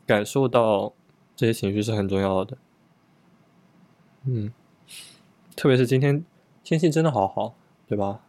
[0.05, 0.91] 感受到
[1.37, 2.57] 这些情绪是很重要的。
[4.25, 4.51] 嗯，
[5.55, 6.25] 特别是今天
[6.65, 7.55] 天气真的好好，
[7.87, 8.19] 对吧？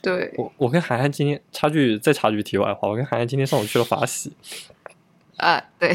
[0.00, 4.32] 对，我我跟涵涵今天差距再差距题外话，我跟涵涵今天上午去了法喜，
[5.38, 5.92] 啊，对，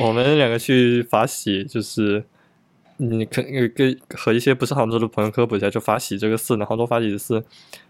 [0.00, 2.26] 我们两个去法喜，就是
[2.98, 7.42] 你可呃跟和一些不是杭州的朋友科普一下，就法喜这个寺呢，杭州法喜寺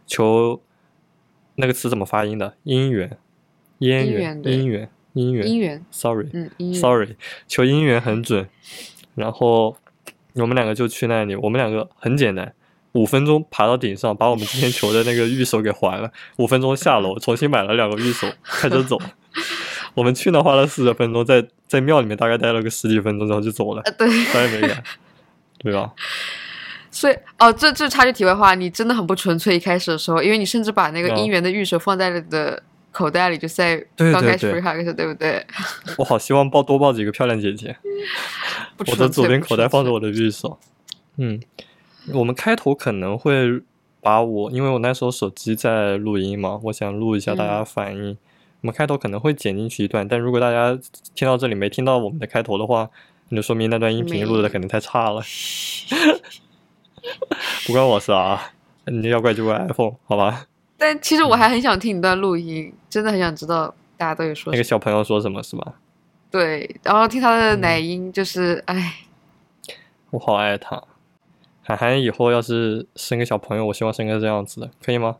[0.06, 0.62] 求
[1.56, 2.54] 那个词怎么发音的？
[2.64, 3.16] 姻缘，
[3.78, 8.48] 姻缘，姻缘姻缘，姻缘，Sorry，嗯，Sorry，求姻缘很准。
[9.14, 9.76] 然后
[10.34, 12.52] 我们两个就去那里，我们两个很简单，
[12.92, 18.98] 五分钟爬到顶上，把我们之前求的那个玉手给还了，五分钟下楼，重新买了两个玉手，开车走。
[19.94, 24.08] 我们去那花了四十分钟，在在庙里面大概待了个十几分钟，然后就走了，呃，对。
[24.24, 24.82] 啥也没干，
[25.62, 25.92] 对吧？
[26.94, 29.56] 所以，哦，这这插句题外话，你真的很不纯粹。
[29.56, 35.44] 一开始的时候，因为你甚至把那个哦姻缘的玉手放在了你的口袋里，就是在刚开始对对对 free hug 的时候，对不对？
[35.98, 37.76] 我好希望抱多抱几个漂亮姐姐。
[38.86, 40.56] 我的左边口袋放着着我的玉手。
[41.16, 41.40] 嗯，
[42.12, 43.60] 我们开头可能会
[44.00, 48.16] 把我，因为我那时候手机在录音嘛，我想录一下大家嗯反应。
[48.60, 50.78] 我们开头可能会剪进去一段，但如果大家
[51.16, 52.88] 听到这里没听到我们的开头的话，
[53.30, 55.20] 那就说明那段音频录的肯定太差了。
[57.66, 58.52] 不关我事啊，
[58.86, 60.46] 你要怪就怪 iPhone 好吧？
[60.76, 64.52] 但其实我还很想听一段录音，真的很想知道大家都有说。
[64.52, 65.74] 那个小朋友说什么是吧？
[66.30, 68.96] 对，然后听他的嗯奶音，就是哎，
[70.10, 70.82] 我好爱他。
[71.62, 75.16] 涵涵以后要是生个小朋友，我希望生个这样子的，可以吗？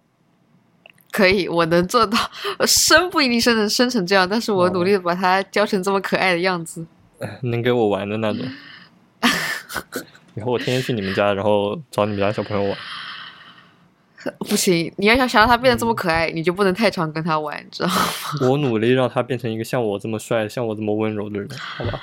[1.11, 2.19] 可以，我能做到。
[2.67, 6.85] 生不一定生成生成这样，但是我努力的把他教成这么可爱的样子。
[7.43, 8.45] 能给我玩的那种。
[10.37, 12.79] 以后我天天去你们家，然后找你们家小朋友玩。
[14.41, 17.95] 不行，你要想想让他变得这么嗯可爱，你就不能太常跟他玩，你知道吗？
[18.49, 22.01] 我努力让他变成一个像我这么帅、像我这么温柔的人，好吧？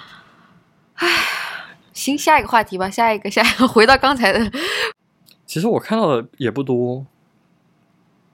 [1.94, 4.52] 行，下一个话题吧，下一个，下一个，回到刚才的，
[5.48, 7.06] 其实我看到的也不多，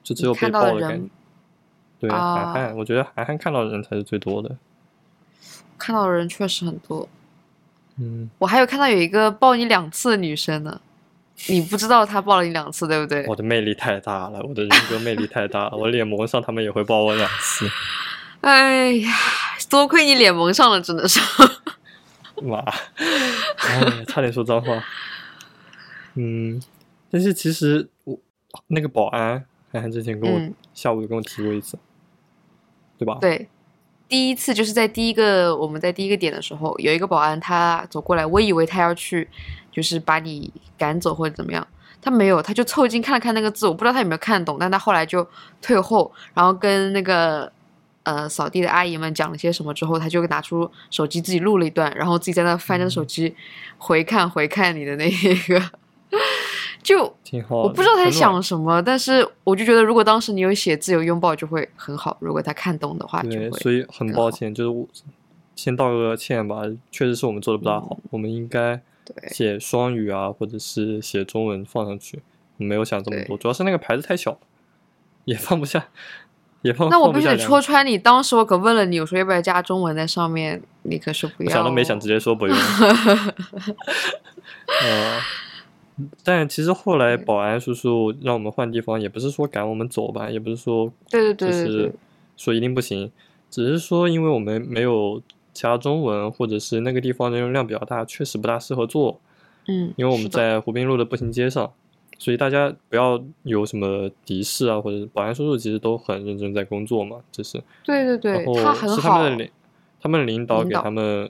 [0.03, 1.09] 就只有被爆的感觉。
[1.99, 4.57] 对，啊涵涵，我觉得涵涵看到的人才是最多的。
[5.77, 7.07] 看到的人确实很多。
[7.99, 10.79] 嗯，我还有看到有一个抱你两次的女生呢，
[11.47, 13.25] 你不知道她抱了你两次，对不对？
[13.27, 17.69] 我的魅力太大了，我的人格魅力太大了，我脸蒙上他们也会抱我两次。
[18.41, 19.11] 哎呀，
[19.69, 21.21] 多亏你脸蒙上了，只能说。
[22.43, 22.59] 妈，
[23.57, 24.83] 哎，差点说脏话。
[26.13, 26.61] 嗯，
[27.09, 28.19] 但是其实我
[28.67, 31.75] 那个保安，涵涵之前跟我、嗯下午有跟我提过一次，
[32.99, 33.17] 对吧？
[33.19, 33.49] 对，
[34.09, 39.27] 第一次就是在第一个我们在第一个点的时候，有一个保安他走过来，我以为他要去
[39.71, 41.67] 就是把你赶走或者怎么样，
[42.01, 45.27] 他没有，他就凑近看了看那个字，我不知道他有没有看懂，但他后来就
[45.61, 47.51] 退后，然后跟那个
[48.03, 53.35] 呃扫地的阿姨们讲了些什么之后，他就拿出手机自己录了一段，然后自己在那翻着手机
[53.77, 55.09] 回看回看你的那
[55.47, 55.61] 个，
[56.81, 57.61] 就挺好的。
[57.63, 62.15] 我不知道他在想什么，但是我就觉得，如果当时你有写自由拥抱，就会很好。
[62.19, 63.59] 如果他看懂的话，就对，会。
[63.59, 64.87] 所以很抱歉，就是我
[65.55, 66.61] 先道个歉吧，
[66.91, 68.81] 确实是我们做的不大好，我们应该
[69.29, 72.21] 写双语啊，或者是写中文放上去，
[72.57, 74.37] 没有想这么多，主要是那个牌子太小，
[75.25, 75.87] 也放不下，
[76.61, 77.97] 也放那我必须得戳穿你。
[77.97, 81.49] 当时我可问了你，我说要不要加中文在上面，你可是不要。
[81.49, 82.55] 我想都没想，直接说不用。
[84.83, 85.19] 呃，
[86.23, 91.93] 但其实后来保安叔叔让我们换地方，也不是说赶我们走吧，也不是说对对对就是
[92.35, 93.11] 说一定不行，
[93.49, 95.21] 只是说因为我们没有
[95.53, 99.19] 加中文，或者是那个地方人流量比较大，确实不大适合做。
[99.67, 101.71] 嗯，因为我们在湖滨路的步行街上，
[102.17, 107.61] 所以大家不要有什么敌视啊，或者保安叔叔其实都很认真在工作嘛，就是。
[107.83, 109.23] 对对对然，后他很是他好。
[109.23, 109.51] 们的领，
[109.99, 111.29] 他们领导给他们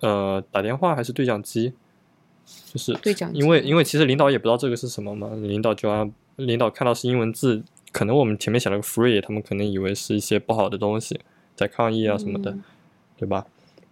[0.00, 1.72] 呃打电话还是对讲机，
[2.72, 11.20] 就是对讲因为因为其实领导也不知道这个是什么嘛，领导就让领导看到是英文字，可能我们前面写了个 free，他们可能以为是一些不好的东西
[11.54, 12.62] 在抗议啊什么的，嗯
[13.16, 13.46] 对吧？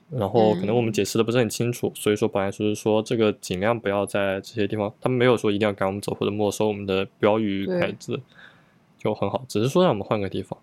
[0.08, 8.20] 然后可能我们嗯解释的不是很清楚，所以说本来说是说这个尽量不要在这些地方，他们没有说一定要赶我们走或者没收我们的标语对牌子，
[8.96, 10.56] 就很好，只是说让我们换个地方。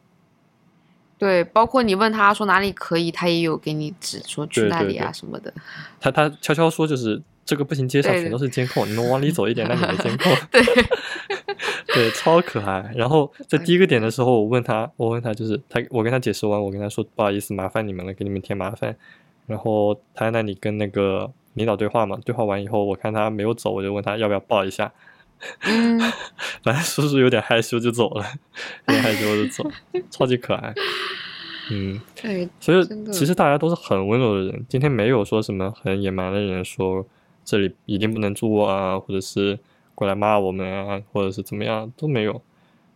[1.18, 5.54] 对，包括你问他说哪里可以，他也有给你指说去那里啊对对对什么的。
[6.00, 10.34] 他他悄悄说就是这个步行街上全都是监控，你们往里走一点，那里没监控。
[10.52, 10.62] 对，
[11.94, 12.92] 对，超可爱。
[12.96, 18.96] 然后在第一个点的时候，我问他，我问他就是他，我跟他解释完，我跟他说不好意思，麻烦你们了，给你们添麻烦。
[19.46, 24.92] 然后他在那里跟那个领导对话嘛，对话完以后，我看他没有走，我就问他要不要抱一下。
[25.66, 26.00] 嗯，
[26.64, 28.26] 本来叔叔有点害羞就走了，
[28.88, 29.70] 有点害羞就走，
[30.10, 30.74] 超级可爱。
[31.72, 37.06] 嗯，对，所以其实大家都是很温柔的人，今天没有说什么很野蛮的人说
[37.44, 39.60] 这里一定不能住啊，或者是
[39.96, 42.42] 过来骂我们啊，或者是怎么样都没有，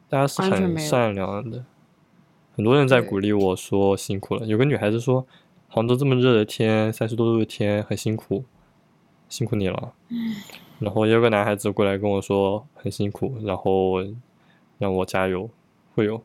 [0.10, 1.66] 大家是很善良的。
[2.56, 5.28] 很多人在鼓励我说辛苦了，有个女孩子说，
[5.68, 8.44] 杭州这么热的天，三十多度的天，很辛苦，
[9.30, 9.94] 辛苦你了。
[10.80, 13.98] 然后也有个男孩子过来跟我说很辛苦，然后
[14.80, 15.50] 让我加油，
[15.94, 16.24] 会有。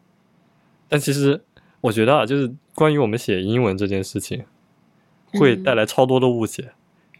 [0.89, 1.43] 但其实
[1.83, 4.45] 我觉得啊，就是关于我们写英文这件事情，
[5.35, 6.73] 会嗯带来超多的误解。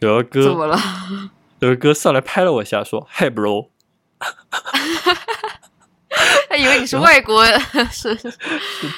[0.07, 0.77] 有个哥，怎么了？
[1.59, 3.67] 有个哥上来拍了我一下，说：“Hi bro。
[6.49, 7.59] 他以为你是外国人，
[7.91, 8.31] 是是”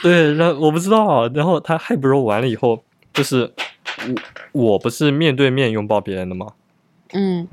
[0.03, 1.29] 对，然后我不知道啊。
[1.33, 2.83] 然后他 Hi bro 完了以后，
[3.13, 3.53] 就是
[4.51, 6.47] 我我不是面对面拥抱别人的吗？
[7.13, 7.47] 嗯，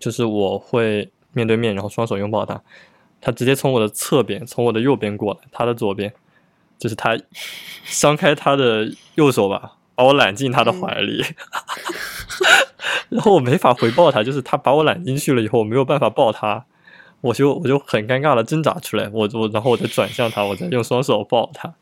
[0.00, 2.60] 就是我会面对面，然后双手拥抱他，
[3.20, 6.12] 他直接从我的侧边，从我的右边过来，他的左边，
[6.78, 7.18] 就是他
[8.00, 11.22] 张开他的右手吧，把我揽进他的怀里，
[13.12, 16.64] 然后我没法回报他，就是他把我揽进去了以后，我没有办法抱他，
[17.20, 21.72] 我就我就很尴尬的挣扎出来，我我然后我再转向他，我再用双手抱他，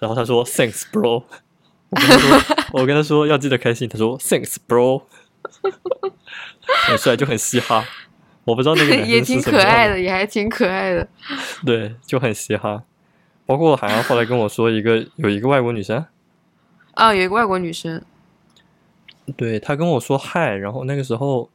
[0.00, 1.22] 然后他说 Thanks bro，
[1.90, 2.40] 我跟他说
[2.72, 5.02] 我跟他说要记得开心，他说 Thanks bro。
[6.88, 7.84] 很帅，就很嘻哈。
[8.44, 11.06] 我不知道那个男也挺生是什么样可爱的，也还挺可爱的。
[11.64, 12.82] 对，就很嘻哈。
[13.44, 16.04] 包括好像后来跟我说，一个有一个外国女生，
[16.94, 18.02] 啊，有一个外国女生，
[19.36, 21.48] 对他跟我说嗨，然后那个时候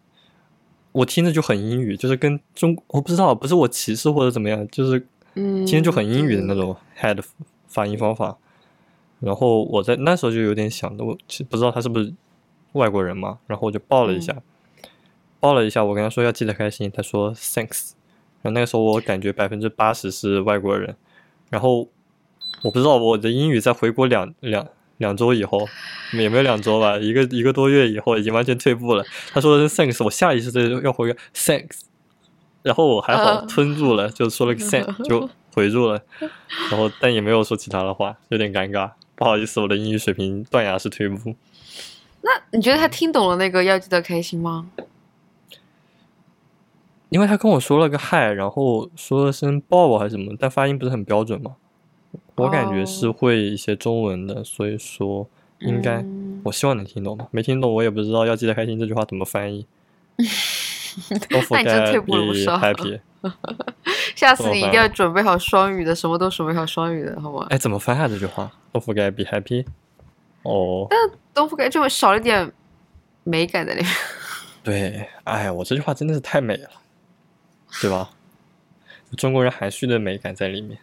[0.92, 7.24] 我听着就很英语，就是跟中我不知道，不是我歧视或者怎么样，就是嗯，听着就很英语的那对种嗨的
[7.68, 8.38] 发音方法。
[9.20, 11.16] 然后我在那时候就有点想的，我
[11.50, 12.12] 不知道他是不是
[12.74, 14.36] 外国人嘛，然后我就抱了一下，
[15.40, 17.92] 抱了一下，我跟他说要记得开心，他说 thanks。
[18.42, 20.96] 然后那个时候我感觉百分之八十是外国人，
[21.52, 21.88] 然后
[22.64, 24.68] 我不知道我的英语在回国两两
[25.02, 25.68] 两周以后，
[26.14, 29.04] 也没有两周吧，一个一个多月以后已经完全退步了。
[29.34, 31.82] 他说的是 thanks，我下意识的要回个 thanks，
[32.64, 36.02] 然后我还好嗯吞住了，就说了个 thank 就回住了，
[36.70, 41.36] 然后但也没有说其他的话，有点尴尬，不好意思，我的英语水平断崖式退步。
[42.22, 44.70] 那你觉得他听懂了那个要记得开心吗？
[47.10, 51.56] 因为他跟我说了个嗨，然后说了声抱抱还是什么，但发音不是很标准嘛。
[52.36, 55.28] 我感觉是哦会一些中文的，所以说
[55.60, 57.28] 应该，嗯我希望能听懂吧。
[57.32, 59.66] 没听懂我也不知道要记得开心这句话怎么翻译。
[61.30, 63.00] Don't 那你真 forget 退步了不 be happy。
[64.16, 69.66] 下次你一定要准备好双语的，什么都准备好双语的，好吗哎，怎么翻啊这句话？Don't forget be happy。
[70.44, 70.88] 哦
[71.36, 72.52] ，？Don't forget 就少了一点
[73.24, 73.92] 美感在里面。
[74.64, 76.70] 对，哎呀，我这句话真的是太美了，
[77.82, 78.10] 对吧？
[79.18, 80.80] 中国人含蓄的美感在里面。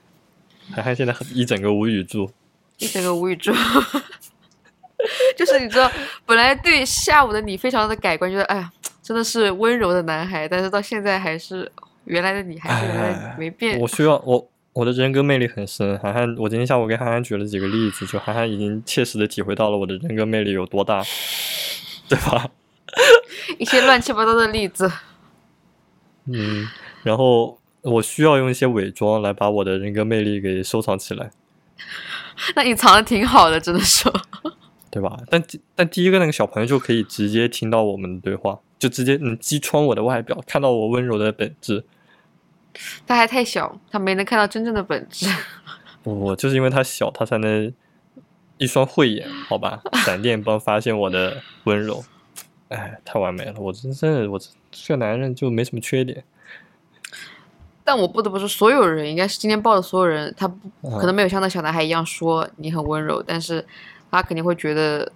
[0.73, 2.31] 涵涵现在很一整个无语住。
[2.79, 3.53] 一整个无语住。
[5.37, 5.91] 就是你知道，
[6.27, 11.71] 本来对下午的你非常的改观，觉得哎呀，真的是温柔的男孩，但是到现在还是
[12.05, 13.77] 原来的你，还是没变。
[13.77, 15.97] 哎我需要我我的人格魅力很深。
[16.01, 21.03] 涵涵，我今天下午给涵涵举了几个例子，就涵涵已经切实的体会到了我的人格魅力有多大，
[22.09, 22.51] 对吧？
[23.59, 24.91] 一些乱七八糟的例子。
[26.27, 26.67] 嗯，
[27.03, 27.58] 然后
[27.91, 31.31] 我需要用一些伪装来把我的人格魅力给收藏起来，
[32.55, 34.13] 那隐藏的挺好的，只能说。
[34.91, 35.21] 对吧？
[35.29, 35.43] 但
[35.75, 41.85] 但第一个那个小朋友就可以直接听到我们的对话，就直接能击穿我的外表，看到我温柔的本质。
[43.07, 45.29] 他还太小，他没能看到真正的本质。
[46.05, 47.71] 我就是因为他小，他才能
[48.57, 52.03] 一双慧眼，好吧，闪电般发现我的温柔。
[52.69, 53.55] 哎，太完美了！
[53.59, 56.25] 我真真的，我这这个男人就没什么缺点。
[57.89, 60.47] 但我不得不说，所有人应该是今天报的所有人，他
[61.01, 63.65] 可能没有像那小男孩一样说你很温柔，但是
[64.11, 65.11] 他肯定会觉得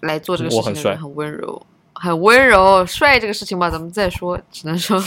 [0.00, 2.84] 来做这个事情的人很温柔，很温柔。
[2.84, 5.00] 帅这个事情吧，咱们再说，只能说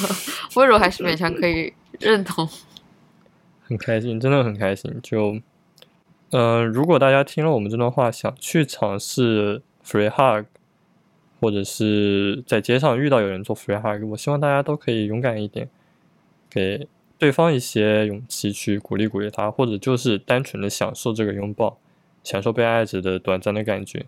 [0.56, 2.48] 温柔还是勉强可以认同。
[3.68, 4.98] 很开心，真的很开心。
[5.04, 5.36] 就，
[6.32, 10.46] 嗯、如果大家听了我们这段话，想去尝试 free hug，
[11.42, 15.70] 或者是在街上遇到有人做 free hug，我希望大家都可以勇敢一点，
[16.50, 16.88] 给
[17.20, 21.78] 对方一些勇气去鼓励鼓励他，或者就是单纯的享受这个拥抱，
[22.24, 24.06] 享受被爱着的短暂的感觉。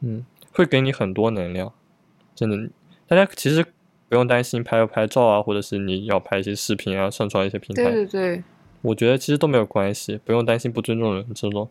[0.00, 1.72] 嗯，会给你很多能量，
[2.34, 2.68] 真的。
[3.06, 3.64] 大家其实
[4.08, 7.84] 不用担心拍不拍照啊，或者是你要拍一些视频啊，上传一些平台。
[7.84, 8.42] 对对对，
[8.82, 11.68] 我觉得其实都没有关系，不用担心不尊重人这种，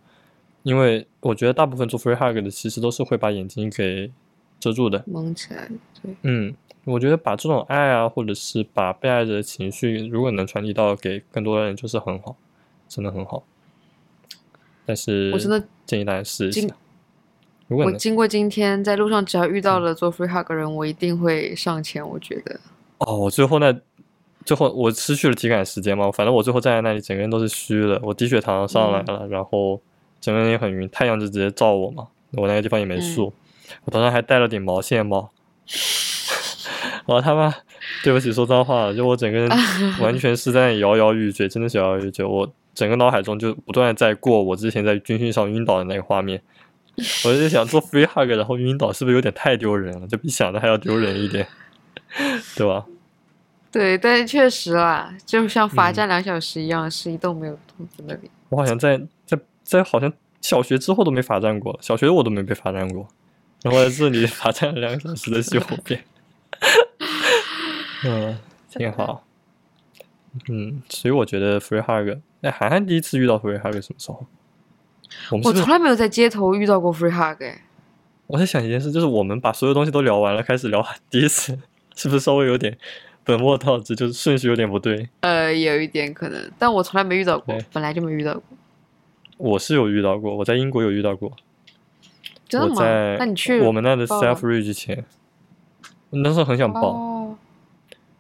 [0.64, 4.10] 因为我觉得大部分做 free hug 的其实都是会把眼睛给
[4.60, 5.04] 遮住的。
[5.06, 5.70] 蒙起来，
[6.02, 6.56] 对，嗯，
[6.90, 12.36] 我觉得把这种爱啊，或者是把被爱着的情绪，如果能传递到给更多的人，就是很好，
[12.88, 13.44] 真的很好。
[14.86, 16.68] 但是我真的建议大家试一下，
[17.68, 19.62] 如果我经过今天在路上，只要遇嗯。
[19.62, 22.08] 到了做 free hug 的人，我一定会上前。
[22.08, 22.60] 我觉得，
[22.98, 23.72] 哦，我最后那
[24.44, 29.80] 最后我失去了体感时间嘛，反正我最后站在那里，整个人都是虚的，我低血糖上来了，然后
[30.20, 33.32] 整个人也很晕，太阳就直接照我嘛，我那个地方也没树，
[33.86, 35.30] 我头上还戴了顶毛线帽，
[37.10, 37.54] 我他妈
[38.04, 39.50] 对不起说脏话了，就我整个人
[40.00, 46.42] 完全是在摇摇欲坠，真的是摇摇欲坠，我整个脑海中就不断在过我之前在军训上晕倒的那个画面。
[47.24, 50.08] 我就想做 free hug，然后晕倒，是不是有点太丢人了？
[50.08, 51.48] 就比想的还要丢人一点，
[52.58, 52.86] 对吧？
[53.72, 58.30] 对，但是确实啦，就像罚嗯站两小时一样，是一动没有动在那里。
[58.50, 63.08] 我好像在在在好像小学之后都没罚站过，小学我都没被罚站过，
[63.64, 66.04] 然后在这里罚站了两个小时的右边，
[68.06, 68.38] 嗯，
[68.70, 69.24] 挺好，
[70.50, 74.26] 嗯，所以我觉得 free hug，哎，涵涵第一次遇到 free hug 什么时候？
[75.44, 75.68] 我从？
[75.70, 77.62] 来没有在街头遇到过 free hug 哎，
[78.28, 81.58] 我在想一件事，就是我们把所有东西都聊完了，开始聊第一次，
[81.96, 82.78] 是不是稍微有点
[83.24, 85.10] 本末倒置，就是顺序有点不对？
[85.22, 88.44] 呃，有一点可能，但我从来没遇到过，本来就没遇到过。
[89.38, 91.32] 我是有遇到过，我在英国有遇到过。
[92.48, 92.84] 真的吗？
[93.20, 95.06] 那你去我们那的 Self Ridge 前，
[96.12, 97.19] 那时候很想报，哦，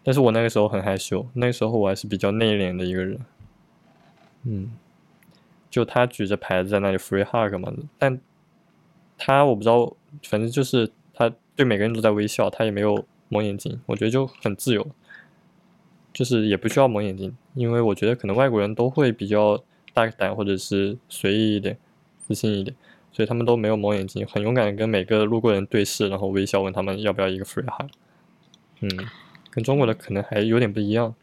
[0.03, 3.19] 但是我那个时候很害羞，那个时候我还是比较内敛的一个人。
[4.43, 4.71] 嗯，
[5.69, 8.19] 就他举着牌子在那里 free hug 嘛，但
[9.17, 14.87] 他我不知道，反正就是他对每个人都在微笑，他也没有蒙眼睛，我觉得就很自由，
[16.13, 19.61] 就是也不需要蒙眼睛，因为我觉得可能外国人都会比较
[19.93, 21.77] 大胆或者是随意一点、
[22.17, 22.73] 自信一点，
[23.11, 27.91] 所以他们都没有蒙眼睛，很勇敢的跟每个路过人对视，然后微笑问他们要不要一个 free hug。
[28.79, 28.89] 嗯，
[29.59, 31.13] 跟中国的可能还有点不一样，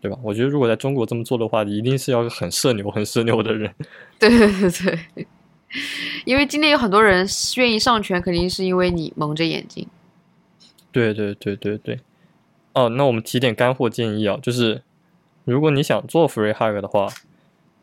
[0.00, 0.18] 对吧？
[0.22, 3.74] 我觉得如果在中国这么做的话，一定是要个很社牛、很社牛的人。
[4.18, 5.26] 对对对对，
[6.24, 7.26] 因为今天有很多人
[7.58, 9.86] 愿意上拳，肯定是因为你蒙着眼睛。
[10.90, 12.00] 对对对对对。
[12.72, 14.80] 哦，那我们提点干货建议啊，就是
[15.44, 17.06] 如果你想做 free hug 的话，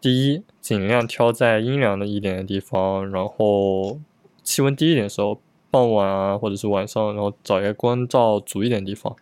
[0.02, 4.00] 第一，尽量挑在阴凉的一点的地方，然后
[4.42, 9.16] 气温低一点的时候，傍晚啊或者是晚上，然后找一个光照足一点的地方。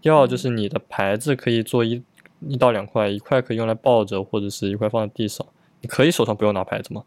[0.00, 2.02] 第二就是你的牌子可以做一
[2.40, 5.46] 一到两块，一块可以用来抱着，或者是一块放在地上。
[5.82, 7.02] 你可以手上不用拿牌子嘛，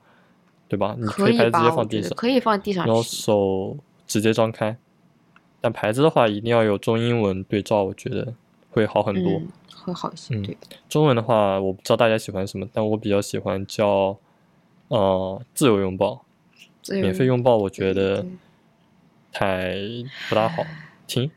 [0.68, 0.96] 对吧？
[0.98, 2.10] 你可可以牌子直接放地上。
[2.10, 3.02] 得可以放地上然后。
[3.04, 4.78] 手直接张开。
[5.62, 8.34] 但牌子的话，一定要有中英文对照，我觉得
[8.70, 9.32] 会好很多。
[9.34, 9.48] 嗯，
[9.86, 10.36] 会好一些。
[10.36, 10.58] 嗯对，
[10.90, 14.18] 中文的话，我不知道大家喜欢什么，但我比较喜欢叫
[14.90, 16.26] 呃自由拥抱，
[16.82, 18.30] 自由免费拥抱，我觉得对
[19.32, 19.76] 太
[20.28, 20.64] 不大好
[21.08, 21.32] 听，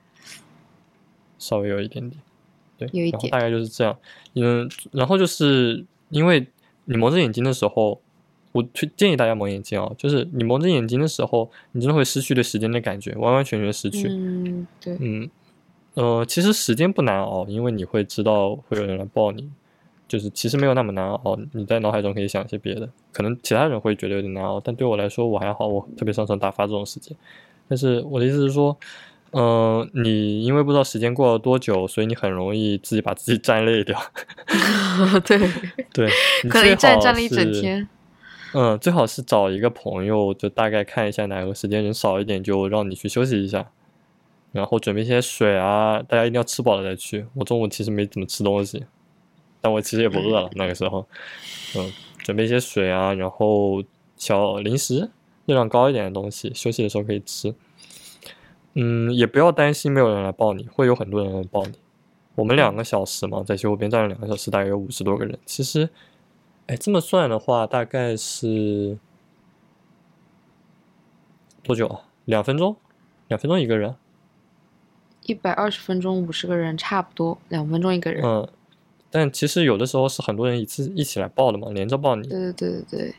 [1.47, 2.21] 稍微有一点点。
[2.79, 3.97] 对，有一点然后大概就是这样。
[4.35, 6.47] 嗯，然后就是因为
[6.87, 8.01] 你蒙着眼睛的时候，
[8.53, 14.09] 我推建议大家蒙眼睛啊，就是你蒙着眼睛的时候，你真的会失去对时间的感觉，完完全全失去。
[14.09, 15.31] 嗯，对，嗯，
[15.95, 19.49] 呃，其实时间不难熬，因为你会知道会有人来抱你，
[20.07, 21.39] 就是其实没有那么难熬。
[21.53, 27.17] 你在脑海中可以想一些别的，可能其他人会觉得有点难熬，但对我来说我还好，我特别擅长打发这种时间。
[27.69, 28.77] 但是我的意思是说，
[29.39, 34.01] 嗯、你因为不知道时间过了多久，所以你很容易自己把自己站累掉。
[35.27, 35.39] 对，
[35.93, 36.09] 对，
[36.43, 37.87] 你可能最一站站了一整天。
[38.55, 43.67] 嗯，最好是找一个朋友，就大概看一下哪个时间人少一点，就让你去休息一下，
[44.53, 47.27] 然后准备一些水啊，大家一定要吃饱了再去。
[47.35, 48.85] 我中午其实没怎么吃东西，
[49.61, 51.07] 但我其实也不饿了那个时候。
[51.77, 51.93] 嗯，
[52.25, 53.83] 准备一些水啊，然后
[54.17, 55.11] 小零食，
[55.45, 57.55] 热量高一点的东西，休息的时候可以吃。
[58.79, 61.73] 嗯，也不要担心没有人来抱你，会有很多人来抱你。
[62.35, 65.39] 我们两个小时嘛，在西湖边站了两个小时，大概有五十多个人。
[65.47, 65.89] 其实，
[66.67, 68.99] 哎，这么算的话，大概是
[71.63, 72.03] 多久啊？
[72.27, 72.77] 两分钟，
[73.29, 73.97] 两分钟一个人。
[75.23, 78.23] 一百二十分钟五十个人，差不多两分钟一个人。
[78.23, 78.47] 嗯，
[79.11, 82.29] 但其实有的时候是很多人一次一起来抱的嘛，连着抱你。
[82.29, 83.15] 对对对对对，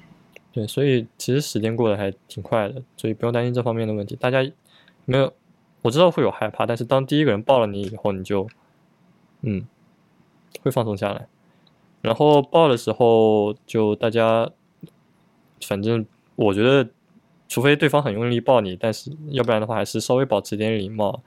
[0.54, 4.16] 对，所以其实时间过得还挺快的，所以不用担心这方面的问题。
[4.16, 4.48] 大家
[5.06, 5.34] 没有，
[5.84, 8.48] 我知道会有害怕，但是当第一个人抱了你以后，你就，
[9.42, 9.66] 嗯，
[10.62, 11.28] 会放松下来。
[12.02, 14.50] 然后抱的时候，就大家，
[15.62, 16.06] 反正
[16.36, 16.90] 我觉得，
[17.48, 21.22] 除非对方很用力抱你，但是要不然的话，还是稍微保持点礼貌。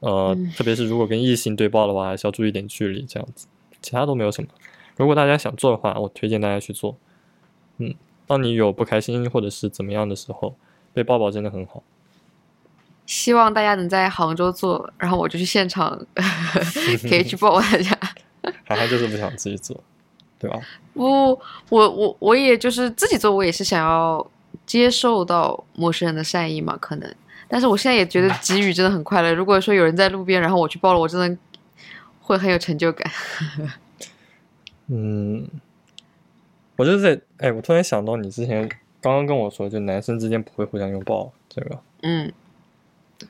[0.00, 3.46] 呃，嗯特别是如果跟异性对抱的话，还是要注意点距离，这样子。
[3.80, 4.48] 其他都没有什么。
[4.96, 6.96] 如果大家想做的话，我推荐大家去做。
[7.78, 7.94] 嗯，
[8.26, 10.54] 当你有不开心或者是怎么样的时候，
[10.92, 11.82] 被抱抱真的很好。
[13.06, 15.98] 希望大家能在杭州做，然后我就去现场
[17.08, 17.98] 可以去抱大家。
[18.64, 19.78] 涵涵就是不想自己做，
[20.38, 20.58] 对吧？
[20.94, 21.30] 不，
[21.68, 24.26] 我我我也就是自己做，我也是想要
[24.66, 27.14] 接受到陌生人的善意嘛，可能。
[27.48, 29.30] 但是我现在也觉得给予真的很快乐。
[29.34, 31.38] 如果说有人在路边，然后我去抱了，我真的
[32.20, 33.10] 会很有成就感。
[34.88, 35.46] 嗯，
[36.76, 38.68] 我就是在，哎，我突然想到你之前
[39.00, 41.78] 刚刚跟我说，就男生之间不会互相拥抱这个。
[42.02, 42.32] 嗯，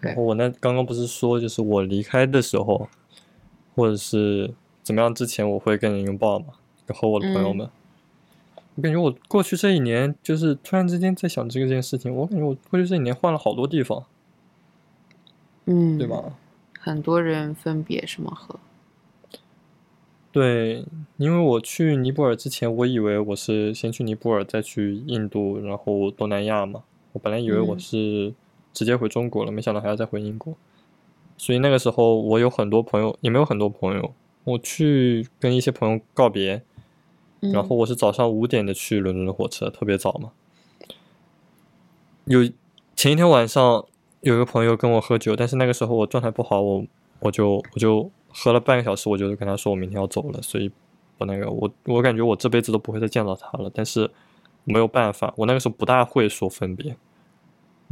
[0.01, 2.89] 然后我那刚刚不是说，就是我离开的时候，
[3.75, 6.47] 或者是怎么样之前，我会跟人拥抱嘛，
[6.89, 7.69] 和我的朋友们。
[8.75, 14.05] 我感觉我过去这一年，就是突然之间在想这个件事情，我感觉我过去这一年换了好多地方，
[15.67, 16.07] 嗯，对？
[16.07, 16.39] 吧？
[16.81, 18.31] 很多人分别什么？
[18.35, 18.59] 和
[20.33, 20.87] 对，
[21.19, 26.83] 因为我去尼泊尔之前，我以为我是先去尼泊尔，再去印度，然后东南亚嘛。
[27.13, 28.35] 我本来以为我嗯是
[28.73, 30.55] 直接回中国了，没想到还要再回英国。
[31.37, 34.15] 所以那个时候我有很多朋友，也没有很多朋友。
[34.45, 36.63] 我去跟一些朋友告别，
[37.41, 40.33] 然嗯后我是早上五点的去伦敦的火车，特别早嘛。
[42.25, 42.49] 有
[42.97, 43.85] 前一天晚上
[44.21, 46.85] 有一个朋友跟我喝酒，但是那个时候我状态不好，我
[47.21, 50.71] 我就我就喝了半个小时，我就跟他说我明天要走了，所以
[51.19, 54.11] 我那个我我感觉我这辈子都不会再见到他了，但是
[54.65, 56.97] 没有办法，我那个时候不大会说分别，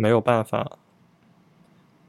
[0.00, 0.78] 没有办法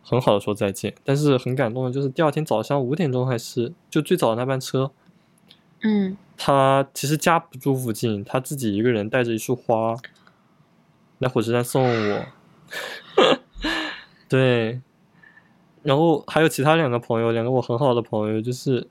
[0.02, 4.92] 很好的说再见，但是很感动的就是第二天早上五点钟还是就最早的那班车，
[5.84, 9.96] 嗯他其实家不住附近，他自己一个人带着一束花
[11.20, 12.26] 来火车站送我。
[14.28, 14.82] 对，
[15.84, 18.88] 然后还有其他两个朋友，两个我很好的朋友，就是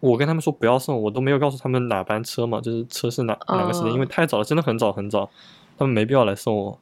[0.00, 5.30] 我跟他们说不要送，我都没有告诉他们哪班车嘛，就是车是哪哪个时间，因为哦太早了，真的很早很早，
[5.76, 6.80] 他们没必要来送我。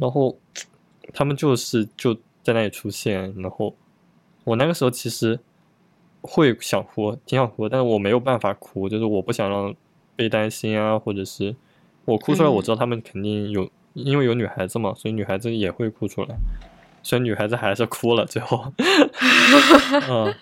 [0.00, 0.36] 然后
[1.12, 3.74] 他们就是就在那里出现，然后
[4.44, 5.38] 我那个时候其实
[6.22, 9.74] 会想哭，挺想哭，但是我没有办法哭，就是我不想让
[10.16, 11.54] 被担心啊，或者是
[12.04, 16.36] 我哭出来，我嗯知道他们肯定有，因为有女孩子嘛，所以女孩子也会哭出来。
[17.02, 18.70] 所以女孩子还是哭了，最后，
[20.06, 20.34] 嗯，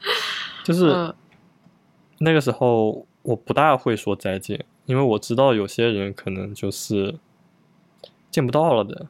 [0.65, 1.15] 就是嗯
[2.19, 7.15] 那个时候我不大会说再见，因为我知道有些人可能就是
[8.29, 9.07] 见不到了的，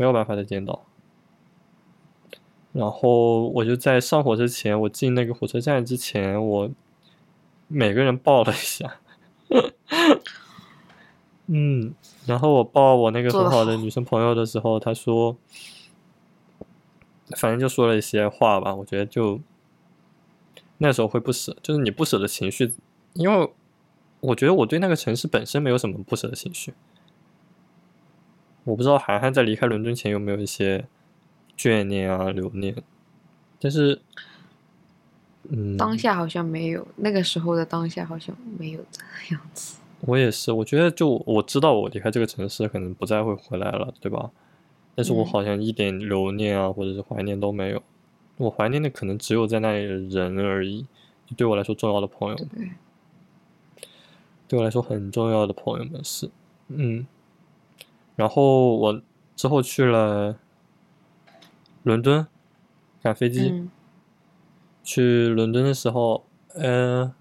[0.00, 0.86] 没有办法再见到。
[2.72, 6.70] 然后我就在上火车前，我进那个火车站之前，我
[7.68, 8.98] 每个人抱了一下，
[11.48, 11.92] 嗯，
[12.24, 15.36] 然后我抱我那个很好的女生朋友的时候，她说，
[17.36, 19.38] 反正就说了一些话吧，我觉得就
[20.78, 22.72] 那时候会不舍，就是你不舍的情绪，
[23.12, 23.52] 因为
[24.20, 26.72] 我觉得我对那个城市本身没有什么不舍的情绪。
[28.64, 30.86] 我不知道涵涵在离开伦敦前有没有一些
[31.56, 32.74] 眷念啊、留念，
[33.58, 34.00] 但是，
[35.48, 39.02] 嗯，当下好像没有，那个时候的当下好像没有这
[39.34, 39.78] 样子。
[40.02, 44.30] 我也是，我觉得就我知道我离开这个城市可能不再会回来了，对吧？
[44.94, 47.82] 但是我嗯好像一点留念啊，或者是怀念都没有。
[48.36, 50.86] 我怀念的可能只有在那里的人而已，
[51.26, 52.70] 就对我来说重要的朋友们，对，
[54.48, 56.30] 对我来说很重要的朋友们是，
[56.68, 57.06] 嗯。
[58.16, 59.02] 然后我
[59.34, 60.38] 之后去了
[61.82, 62.26] 伦敦，
[63.02, 63.50] 赶飞机。
[63.50, 63.70] 嗯
[64.82, 67.14] 去伦敦的时候，呃，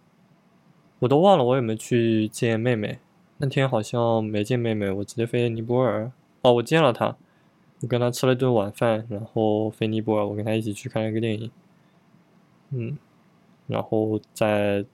[1.00, 3.00] 我都忘了我有没有去见妹妹。
[3.38, 6.12] 那天好像没见妹妹，我直接飞尼泊尔。
[6.42, 7.18] 哦，我见了她，
[7.82, 11.52] 我跟她吃了一顿晚饭，然后飞尼泊尔，我跟她一起去看了一个电影。
[12.72, 12.98] 嗯，
[13.68, 14.86] 然后在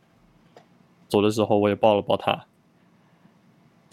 [1.07, 2.45] 走的时候，我也抱了抱她。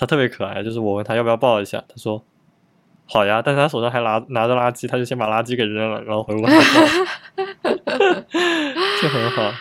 [0.02, 2.20] 他特别可爱，就是我问他要不要抱一下，他说
[3.06, 6.40] 好呀，但是他手上还拿拿着垃圾，他就先把垃圾给扔了，然后回屋。
[9.00, 9.52] 就很好，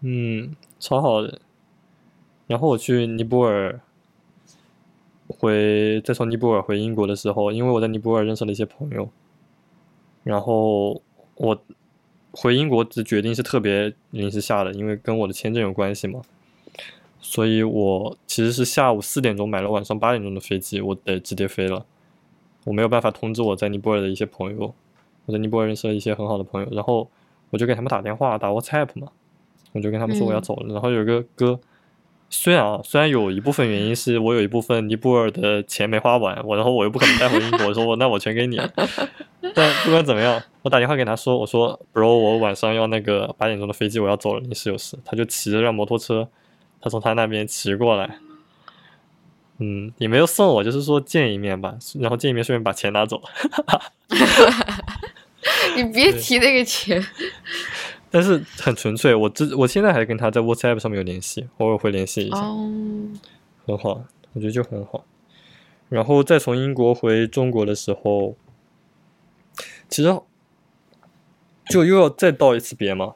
[0.00, 1.38] 嗯，超好的。
[2.46, 3.78] 然后我去尼泊尔，
[5.26, 9.10] 回再从尼泊尔回英国的时候，因为我在尼泊尔认识了一些朋友，
[10.24, 11.02] 然后
[11.34, 11.60] 我
[12.30, 16.22] 回英国的决定是特别临时下的，因为跟我的签证有关系嘛。
[17.20, 21.84] 所以我其实是下午四点钟买了晚上八点钟的飞机，我得直接飞了。
[22.64, 24.74] 我没有办法通知我在尼泊尔的一些朋友，
[25.26, 27.08] 我在尼泊尔认识了一些很好的朋友，然后
[27.50, 29.08] 我就给他们打电话，打 WhatsApp 嘛，
[29.72, 30.72] 我就跟他们说我要嗯走了。
[30.72, 31.58] 然后有一个哥，
[32.28, 38.60] 虽然啊，虽然有一部分原因是我有一部分尼泊尔的钱没花完，我然后我又不可能带回英国，我说我那我全给你。
[39.54, 44.98] 但不管怎么样，我打电话给他说，我说 bro，我晚上要那个八点钟的飞机，我要走了，临时有事。
[45.04, 46.28] 他就骑着辆摩托车，
[46.80, 48.18] 他从他那边骑过来，
[49.58, 53.20] 嗯，也没有送我，就是说见一面吧，然后见一面顺便把钱拿走。
[55.76, 57.04] 你别提那个钱。
[58.10, 62.72] 但是很纯粹，我之我现在还跟他在 WhatsApp 上面有联系，偶尔会联系一下，哦，
[63.66, 64.02] 很好，
[64.32, 65.04] 我觉得就很好。
[65.90, 68.34] 然后再从英国回中国的时候，
[69.90, 70.18] 其实
[71.68, 73.12] 就又要再道一次别嘛。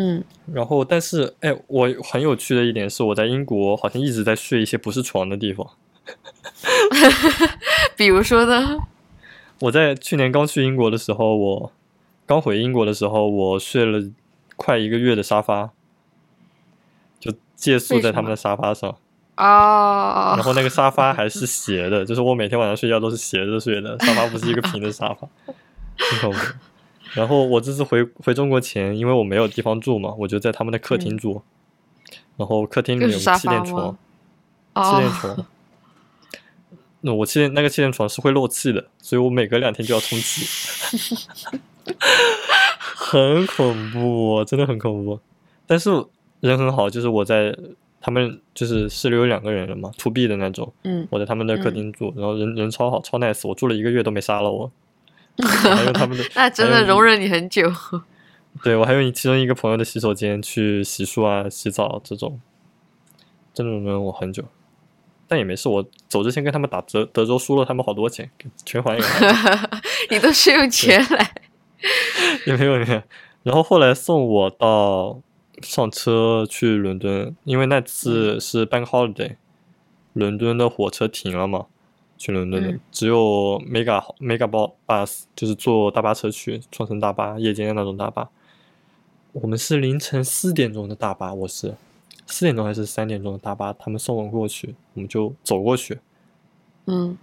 [0.00, 0.22] 嗯，
[0.54, 5.68] 然后，但是，哎，我很有趣的一点是，我在英国好像一直在睡一些不是床的地方。
[7.96, 8.78] 比如说呢？
[9.62, 11.72] 我在去年刚去英国的时候，我
[12.26, 14.08] 刚回英国的时候，我睡了
[14.54, 15.70] 快一个月的沙发，
[17.18, 18.96] 就借宿在他们的沙发上。
[19.34, 25.28] 啊然，后那个沙发还是斜的，就是我每天晚上睡觉都是斜着睡的，沙发不是一个平的沙发，
[25.96, 26.38] 很恐怖。
[27.14, 31.42] 然后我这次回回中国前，因为我没有地方住嘛，我就在他们的客厅住，
[32.36, 33.96] 然后客厅里有个气垫床，
[34.74, 35.46] 气垫哦，床。
[37.00, 41.16] 那我气垫那个气垫床是会漏气的，所以我每隔两天就要充气，
[42.94, 45.20] 很恐怖、哦，真的很恐怖。
[45.66, 45.90] 但是
[46.40, 47.56] 人很好，就是我在
[48.00, 54.70] 他们就是室里有两个人了嘛，to B 的那种，嗯，我在他们的客嗯厅住，然后人人超好，超 nice，我住了一个月都没杀了我，
[55.46, 57.70] 还用他们的， 那真的容忍你很久。
[58.62, 62.40] 对我还用其中一个朋友的洗手间去洗漱啊、洗澡这种，
[63.54, 64.44] 真的容忍我很久。
[65.28, 68.30] 但也没事，我走之前跟他们打折德州输了他们好多钱，
[68.64, 69.68] 全还给他们，
[70.10, 71.34] 你都是用钱来，
[72.46, 73.02] 也没有没有。
[73.42, 75.20] 然后后来送我到
[75.62, 79.36] 上车去伦敦，因为那次是 Bank Holiday，
[80.14, 81.66] 伦敦的火车停了嘛，
[82.18, 82.80] 去伦敦的、嗯。
[82.92, 88.28] 只有 Mega Mega Bus，就是坐大巴车去，双层大巴，夜间的那种大巴。
[89.32, 91.74] 我们是凌晨四点钟的大巴，我是。
[92.26, 95.98] 四点钟还是三点钟的大巴，他们送我们过去，我们就走过去，
[96.84, 97.16] 嗯。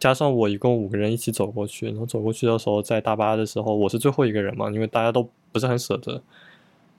[0.00, 6.22] 加上我一共五个人一起走过去，然后走过去的时候，在大巴的时候，我是最后一个人嘛，因为大家都不是很舍得，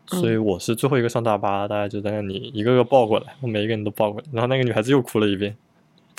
[0.05, 5.57] 所以我是最后一个上大巴，大家就在那里一个个抱过来，我每一个人都抱过来，然后那个女孩子又哭了一遍，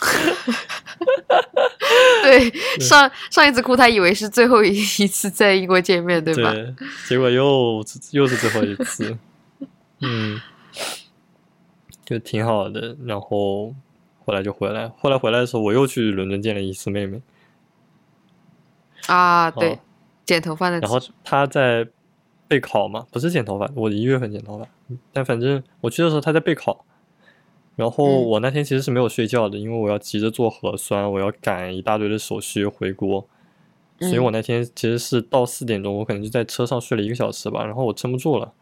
[2.22, 6.54] 对，上上一次哭，他以为是最后一一次在英国见面，对吧？
[7.08, 9.16] 结果又又是最后一次，
[10.00, 10.40] 嗯，
[12.04, 13.74] 就挺好的，然后
[14.24, 17.20] 后来就回来，后来回来的时候，我又去伦敦见了一次妹妹，
[19.06, 19.78] 啊，对哦，
[20.24, 21.86] 剪头发的，然后她在
[22.48, 24.66] 备考嘛，不是剪头发，我一月份剪头发，
[25.12, 26.84] 但反正我去的时候她在备考。
[27.80, 28.24] 然后嗯。
[28.26, 33.26] 我那天其实是没有睡觉的，因为我要急着做核酸，我要赶一大堆的手续回国，
[33.98, 34.24] 所以嗯。
[34.24, 38.52] 我那天其实是到四点钟，我可能就在车上睡了一个小时吧，然后我撑不住了，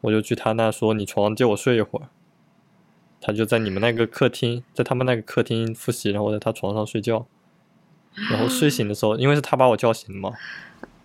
[0.00, 2.08] 我就去他那说你床借我睡一会儿，
[3.20, 7.26] 他就在你们那个客厅，在他们那个客厅复习，然后我在他床上睡觉，
[8.30, 10.32] 然后睡醒的时候，因为是他把我叫醒的嘛，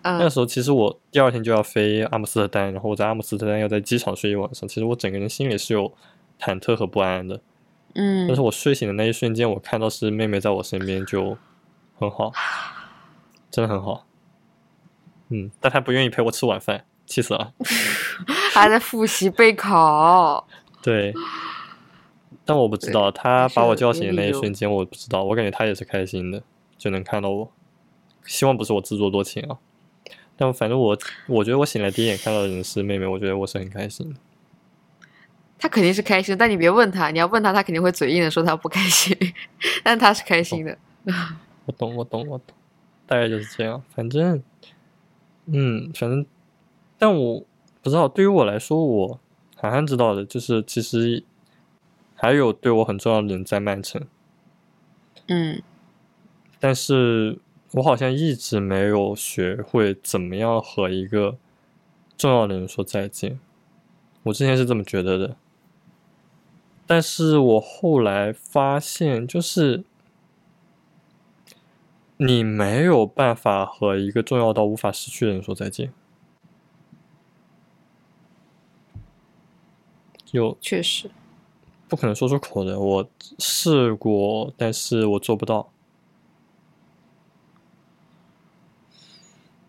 [0.02, 5.92] 那个时候其实我第二天就要飞阿姆斯特丹，然后我在阿姆斯特丹要在机场睡一晚上，其实我整个人心里是有
[6.40, 7.42] 忐忑和不安的。
[7.94, 11.36] 嗯但是嗯，我睡醒的那一瞬间，我看到是妹妹在我身边，就
[11.98, 12.32] 很好，
[13.50, 14.06] 真的很好。
[15.28, 17.52] 嗯，但她不愿意陪我吃晚饭，气死了。
[18.54, 20.46] 还在复习备考，
[20.82, 21.12] 对，
[22.44, 26.42] 但我不知道，她把我叫醒的那一瞬间，我不知道，我感觉她也是开心的，
[26.78, 27.52] 就能看到我。
[28.24, 29.58] 希望不是我自作多情啊，
[30.36, 34.20] 但反正我我觉得我醒来第一眼看到的人是妹妹，我觉得我是很开心的。
[35.60, 39.16] 他肯定是开心，但你别问他，你要问他，他肯定会嘴硬的说他不开心，
[39.84, 40.76] 但他是开心的。
[41.66, 42.56] 我懂，我懂，我懂，
[43.06, 43.82] 大概就是这样。
[43.94, 44.42] 反正，
[45.44, 46.24] 嗯，反正，
[46.98, 47.44] 但我
[47.82, 49.20] 不知道，对于我来说，我
[49.56, 51.22] 涵涵知道的，就是其实
[52.16, 54.06] 还有对我很重要的人在曼城，
[55.28, 55.62] 嗯
[56.58, 57.38] 但是
[57.72, 61.36] 我好像一直没有学会怎么样和一个
[62.16, 63.38] 重要的人说再见。
[64.24, 65.36] 我之前是这么觉得的，
[66.90, 69.84] 但是我后来发现，就是
[72.16, 75.92] 你没有办法和一个重要到无法失去的人说再见。
[80.32, 81.08] 有确实，
[81.88, 82.80] 不可能说出口的。
[82.80, 85.70] 我试过，但是我做不到。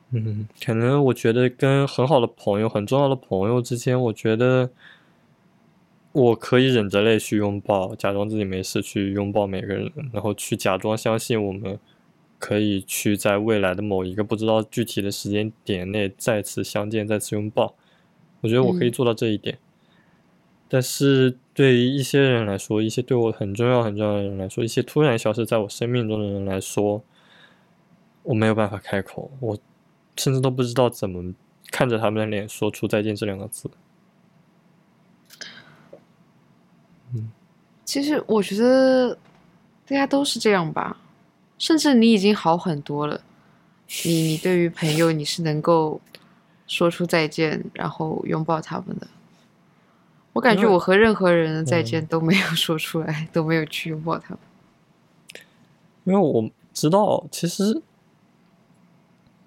[0.10, 4.72] 嗯，可能我觉得跟很好的朋友、很重要的朋友之间，我觉得
[6.14, 11.80] 我可以忍着泪去拥抱，假装自己没事去拥抱每个人，然后去假装相信我们
[12.38, 17.76] 可以去在未来的某一个不知道具体的时间点内再次相见、再次拥抱。
[18.42, 19.58] 我觉得我可以嗯做到这一点。
[20.68, 27.04] 但是对于一些人来说，一些对我很重要、很重要的人来说，一些突然消失在我生命中的人来说，
[28.24, 29.58] 我没有办法开口，我
[30.18, 31.34] 甚至都不知道怎么
[31.72, 33.70] 看着他们的脸说出再见这两个字。
[37.92, 39.14] 其实我觉得
[39.86, 40.96] 大家都是这样吧，
[41.58, 43.20] 甚至你已经好很多了。
[44.06, 46.00] 你你对于朋友你是能够
[46.68, 49.06] 说出再见，然后拥抱他们的。
[50.32, 54.40] 我感觉我和任何人的再嗯见都没有说出来，都没有去拥抱他们。
[56.06, 57.82] 因为我知道，其实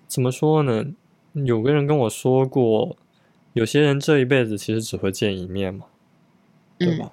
[0.06, 0.84] 怎么说呢？
[1.32, 2.94] 有个人跟我说过，
[3.54, 5.86] 有些人这一辈子其实只会见一面嘛，
[6.76, 7.12] 对嗯吧？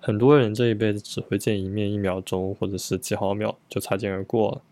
[0.00, 4.62] 很多人这一辈子只会见一面，一秒钟或者是几毫秒就擦肩而过了，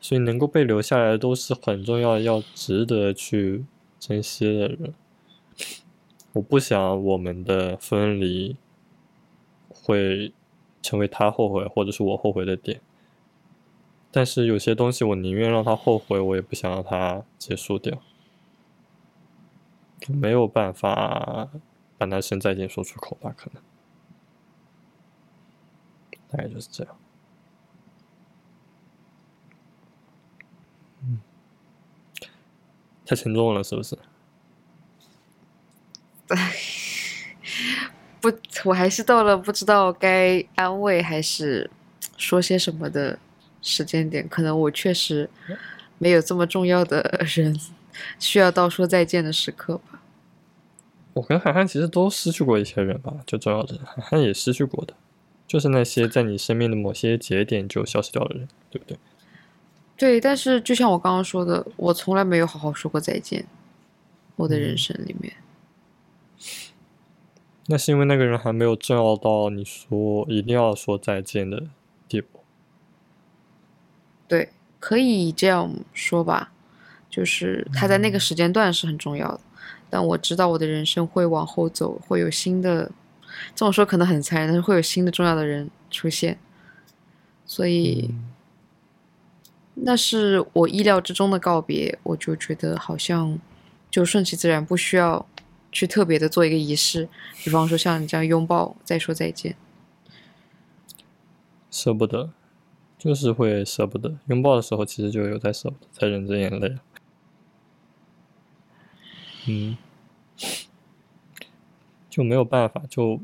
[0.00, 3.64] 所以能够被留下来都是很重要、要值得去
[3.98, 4.94] 珍惜的人。
[6.32, 8.56] 我不想我们的分离
[9.68, 10.32] 会
[10.80, 12.80] 成为他后悔或者是我后悔的点，
[14.10, 18.00] 但是有些东西我宁愿让他后悔，我也不想让他结束掉。
[20.08, 21.50] 没有办法
[21.98, 23.62] 把那声再见说出口吧，可能。
[26.30, 26.96] 大概就是这样。
[31.02, 31.20] 嗯，
[33.04, 33.98] 太沉重了，是不是？
[38.20, 38.30] 不，
[38.64, 41.70] 我还是到了不知道该安慰还是
[42.16, 43.18] 说些什么的
[43.62, 44.28] 时间点。
[44.28, 45.28] 可能我确实
[45.98, 47.00] 没有这么重要的
[47.34, 47.58] 人
[48.18, 50.02] 需要到说再见的时刻吧。
[51.14, 54.94] 我跟涵涵其实都失去过一些人吧，就重要的人，涵涵也失去过的，
[55.50, 58.96] 就是那些在你生命的某些节点就消失掉的人，对不对？
[59.96, 63.44] 对，但是就像我刚刚说的，我从来没有好好说过再见，
[64.36, 65.32] 我的人嗯生里面。
[67.66, 71.64] 那是因为那个人还没有重要到你说一定要说再见的
[72.08, 72.38] 地步。
[74.28, 76.52] 对，可以这样说吧，
[77.10, 79.40] 就是他在那个嗯时间段是很重要的，
[79.90, 82.92] 但我知道我的人生会往后走，会有新的，
[83.54, 86.38] 这么说可能很残忍，但是会有新的重要的人出现，
[87.44, 88.26] 所以嗯
[89.82, 93.38] 那是我意料之中的告别，我就觉得好像
[93.90, 95.26] 就顺其自然，不需要
[95.72, 97.08] 去特别的做一个仪式，
[97.42, 99.56] 比方说像你这样拥抱再说再见。
[101.70, 102.30] 舍不得，
[102.98, 104.18] 就是会舍不得。
[104.26, 106.76] 拥抱的时候，其实就有在舍不得，在忍着眼泪。
[109.46, 109.78] 嗯，
[112.20, 113.18] 就没有办法，就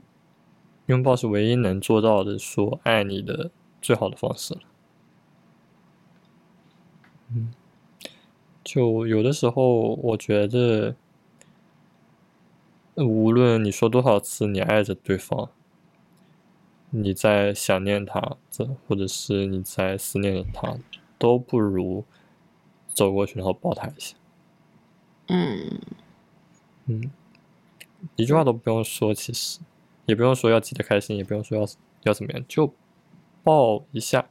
[0.86, 3.50] 拥抱是唯一能做到的说爱你的
[3.82, 4.60] 最好的方式了。
[7.28, 7.52] 嗯，
[8.64, 10.96] 就有的时候，我觉得，
[12.94, 15.50] 呃无论你说多少次你爱着对方，
[16.88, 20.78] 你在想念他，这或者是你在思念着他，
[21.18, 22.06] 都不如
[22.94, 24.16] 走过去然后抱他一下。
[25.26, 25.78] 嗯，
[26.86, 27.10] 嗯，
[28.16, 29.60] 一句话都不用说，其实
[30.06, 31.66] 也不用说要记得开心，也不用说要
[32.04, 32.72] 要怎么样，就
[33.42, 34.28] 抱一下，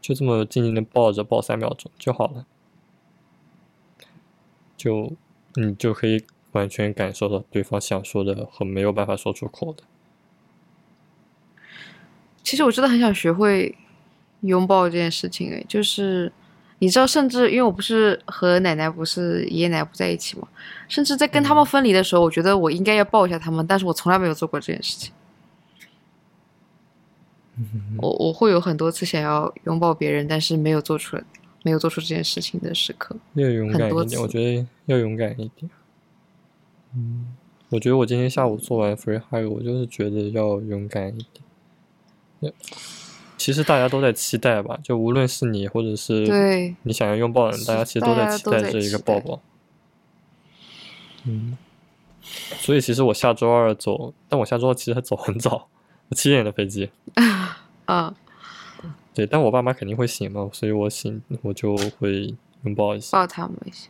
[0.00, 2.46] 就这么静静的抱着，抱三秒钟就好了，
[4.76, 5.12] 就
[5.54, 9.84] 你就可以完全感受到对方想说的和没有办法说出口的。
[12.42, 13.76] 其实我真的很想学会
[14.40, 16.32] 拥抱这件事情，诶，就是
[16.82, 20.48] 你知道，甚至因为我不是和奶奶不是爷爷奶奶不在一起嘛，
[20.88, 25.12] 甚至在跟他们分离的时候，我觉得我应该要抱一下他们，但是我从来没有做过这件事情。
[27.98, 31.22] 我我会有很多次想要拥抱别人，但是没有做出来，
[31.62, 33.14] 没有做出这件事情的时刻。
[33.34, 35.70] 要勇敢一点，我觉得要勇敢一点。
[36.96, 37.32] 嗯，
[37.68, 41.44] 我觉得我今天下午做完 free hug，我就是觉得要勇敢一点。
[42.40, 42.50] 要
[43.42, 49.40] 其实大家都在期待吧，就无论是你或者是对你想要拥抱的人，大家其实都在期待这一个抱抱。
[51.24, 51.58] 嗯，
[52.22, 55.66] 所以其实我下周二走，但我下周二其实还走很早，
[56.08, 56.88] 我七点的飞机。
[57.86, 58.14] 啊，
[59.12, 62.32] 对，但我爸妈肯定会醒嘛，所以我醒我就会
[62.62, 63.18] 拥抱一下。
[63.18, 63.88] 抱他们一下。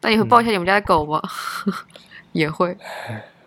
[0.00, 1.20] 那你会抱一下你们家的狗吗？
[2.30, 2.76] 也会。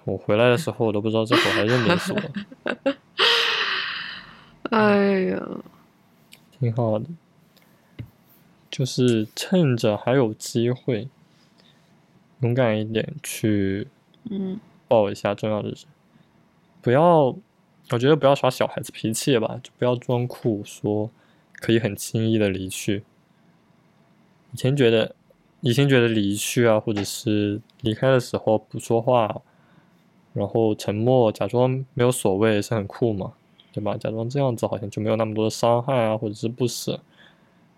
[0.03, 2.19] 我回来的时候我都不知道这狗还认得是我，
[4.69, 5.47] 哎呀，
[6.59, 7.05] 挺好的。
[8.69, 11.09] 就是趁着还有机会，
[12.41, 13.87] 勇敢一点去
[14.29, 15.77] 嗯抱一下重要的人，
[16.81, 17.35] 不要，
[17.89, 21.09] 我觉得不要耍小孩子脾气吧，就不要装酷，说
[21.55, 23.03] 可以很轻易的离去。
[24.53, 25.15] 以前觉得，
[25.61, 29.41] 以前觉得离去啊，或者是离开的时候不说话，
[30.33, 33.33] 然后沉默，假装没有所谓，是很酷嘛，
[33.71, 33.95] 对吧？
[33.97, 36.99] 假装这样子好像就没有那么多的伤害啊，或者是不舍，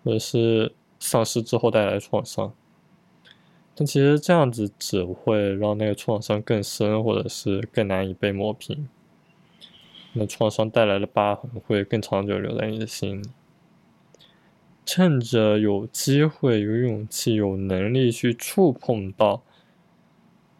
[0.02, 2.52] 或者是丧失之后带来的创伤。
[3.74, 8.88] 但其实这样子只会让那个创伤更深，或者是更难以被磨平。
[10.14, 13.30] 那创伤带来的疤痕会更长久留在你的心里。
[14.84, 19.42] 趁着有机会、有勇气、有能力去触碰到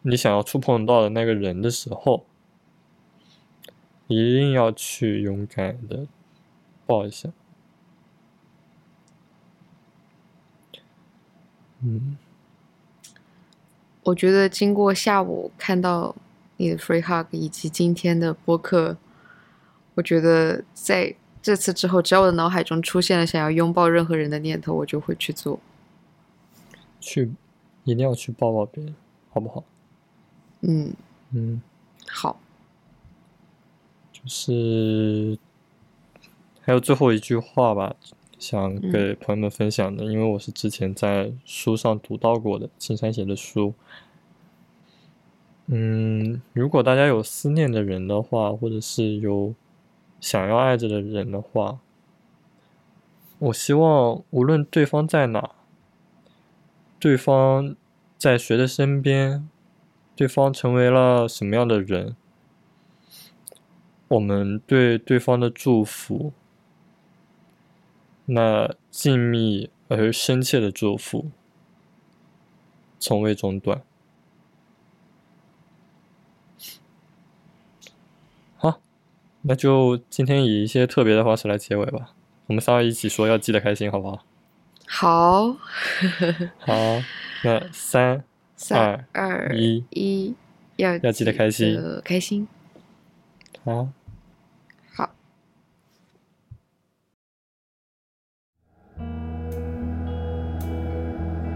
[0.01, 2.25] 你想要触碰到的那个人的时候，
[4.07, 6.07] 一定要去勇敢的
[6.85, 7.29] 抱一下。
[11.81, 12.17] 嗯。
[14.03, 16.13] 我觉得经过下午看到
[16.57, 18.97] 你的 free hug 以及今天的播客，
[19.95, 25.57] 我觉得在这次之后，只要我的脑海中出现了想要拥抱任何人的念头，我就会去做。
[26.99, 27.31] 去，
[27.85, 28.93] 一定要去抱抱别人，
[29.31, 29.63] 好不好？
[30.61, 30.93] 嗯，
[31.31, 31.61] 嗯，
[32.07, 32.39] 好，
[34.23, 35.37] 就是
[36.61, 37.95] 还有最后一句话吧，
[38.39, 43.73] 想给朋友们分享的，因为我是之前在书上读到过的，青山写的书。
[45.67, 49.53] 嗯，如果大家有思念的人的话，或者是有
[50.19, 51.79] 想要爱着的人的话，
[53.39, 55.51] 我希望无论对方在哪，
[56.99, 57.75] 对方
[58.17, 59.47] 在谁的身边，
[60.15, 62.15] 对方成为了什么样的人，
[64.13, 66.33] 我们对对方的祝福，
[68.25, 71.31] 那静谧而深切的祝福，
[72.99, 73.81] 从未中断。
[78.55, 78.79] 好，
[79.41, 82.13] 那就今天以一些特别的方式来结尾吧。
[82.45, 84.23] 我们三个一起说，要记得开心，好不好？
[84.85, 85.53] 好，
[86.59, 87.01] 好，
[87.43, 88.23] 那三
[88.55, 90.35] 三二二一，一，
[90.75, 92.47] 要要记得开心开心。
[93.65, 93.73] 好。
[93.75, 93.87] 好，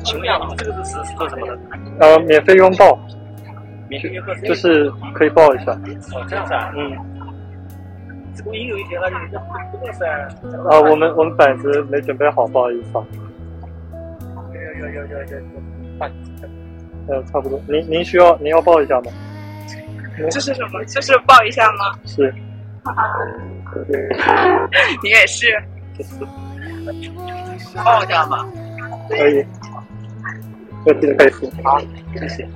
[0.08, 1.60] 请问一下，你们这个是是做什么的？
[2.00, 2.98] 呃，免费拥抱，
[3.90, 5.74] 免费喝水就是可以抱一下。
[6.16, 6.96] 哦，这样子啊，嗯，
[8.34, 9.38] 这个音有一点那就
[9.72, 10.06] 不不是
[10.70, 13.04] 啊，我们我们板子没准备好，不好意思啊。
[14.54, 15.36] 有有有有有有，
[16.00, 16.10] 啊，
[17.10, 17.60] 呃，差不多。
[17.68, 19.12] 您您需要您要抱一下吗？
[20.32, 20.86] 这是什么？
[20.86, 22.00] 这是抱一下吗？
[22.06, 22.34] 是，
[25.04, 25.48] 你也是，
[27.84, 28.48] 抱一下吧。
[29.10, 29.46] 可以。
[30.88, 31.52] 要记得开心。
[31.64, 31.80] 好，
[32.14, 32.48] 谢谢。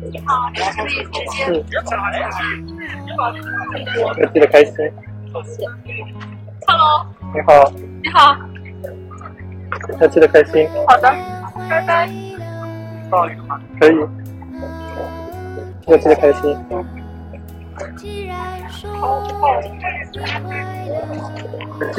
[0.00, 1.64] 可以直接是，
[4.18, 4.74] 要记得开心。
[4.74, 5.56] 谢谢
[6.66, 7.48] Hello，你好，
[8.02, 8.36] 你好，
[10.00, 10.68] 要记得开心。
[10.88, 10.96] 好。
[10.98, 11.14] 的，
[11.68, 12.10] 拜拜。
[13.10, 13.42] 抱一个
[13.78, 13.94] 可以。
[15.86, 16.56] 要记得开心。
[17.80, 18.26] 要记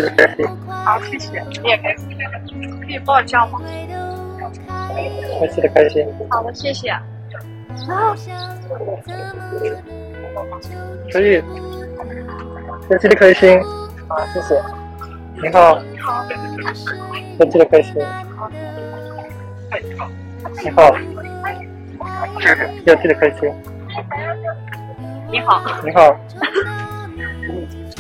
[0.02, 0.48] 得开心。
[0.68, 2.10] 好，谢谢，你也开心。
[2.82, 3.61] 可以抱一下吗？
[5.41, 6.05] 要记得开心。
[6.30, 6.93] 好的，谢谢。
[11.11, 11.41] 可以。
[12.89, 13.59] 要记得开心。
[14.07, 14.59] 啊，谢谢。
[15.41, 16.26] 你好，好，
[17.39, 17.95] 要记得开心。
[20.63, 20.95] 你好，
[22.85, 23.53] 要记得开心。
[25.31, 26.19] 你好，你好，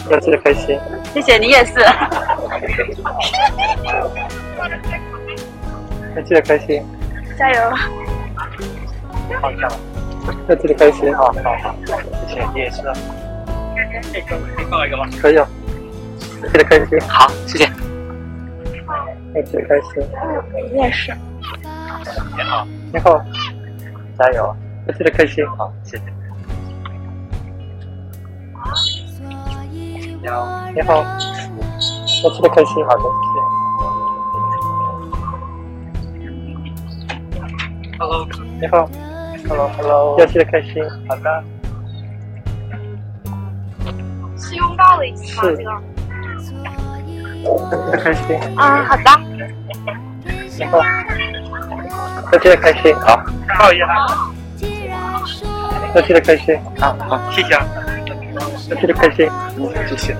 [0.09, 0.79] 要记得开心。
[1.13, 1.79] 谢谢你也是。
[6.15, 6.83] 要记得开心。
[7.37, 7.69] 加油。
[9.41, 9.71] 好的，
[10.47, 11.15] 要记得开心。
[11.15, 11.33] 好好
[11.63, 11.75] 好，
[12.27, 12.81] 谢谢，你也是。
[14.11, 15.05] 可以可以抱一个吗？
[15.21, 15.47] 可以啊，
[16.19, 16.99] 记得开心。
[17.07, 17.65] 好，谢谢。
[19.35, 20.03] 要记得开心。
[20.73, 21.13] 你也是。
[22.35, 23.21] 你好，你好，
[24.17, 24.55] 加油！
[24.87, 25.47] 要记得开心。
[25.57, 26.03] 好，谢谢。
[30.21, 31.03] 你好，你好，
[32.23, 32.83] 要记得开心。
[32.85, 33.48] 好的，谢谢
[38.09, 38.27] Hello，
[38.59, 38.89] 你好
[39.47, 40.83] ，Hello，Hello，要记得开心。
[41.07, 41.43] 好的，
[44.35, 45.43] 是拥抱的意思吗？
[45.43, 45.69] 是这个。
[47.43, 48.35] 要记得开心。
[48.57, 49.03] 啊，好的。
[50.57, 50.81] 你好，
[52.31, 52.95] 要记得开心。
[52.95, 53.21] 好，
[53.59, 53.87] 抱一下。
[55.93, 57.63] 要记得开心，好好，谢谢啊，
[58.71, 59.29] 要记得开心，
[59.87, 60.15] 谢谢。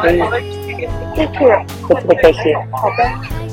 [0.00, 0.18] 可以，
[1.14, 1.40] 谢谢。
[1.90, 3.47] 要记得开心，好的。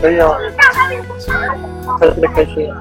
[0.00, 0.24] 可以哦，
[2.00, 2.72] 要记得开心，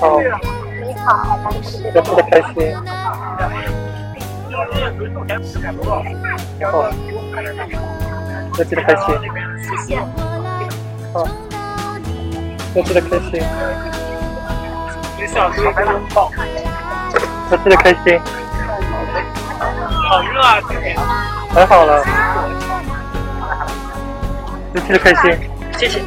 [0.00, 1.10] 好，你好，
[1.94, 2.56] 要记得开心，
[6.70, 6.72] 好，
[8.58, 9.04] 要记得开心，
[9.62, 9.88] 谢谢。
[11.12, 11.14] 好，
[12.74, 13.30] 要记得开心，
[15.18, 15.72] 你想说拥
[16.14, 16.30] 抱？
[17.50, 18.20] 要记得开心，
[20.08, 20.96] 好热啊，今天。
[21.54, 22.02] 还好了，
[24.74, 25.36] 要记得开心，
[25.78, 26.00] 谢谢。
[26.00, 26.06] 你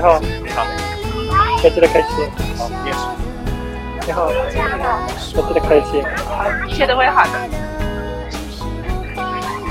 [0.00, 0.64] 好，你好，
[1.64, 2.10] 要记得开心，
[2.56, 2.98] 好，也是。
[4.06, 6.04] 你好，要记得开心，
[6.68, 7.30] 一切都会好的。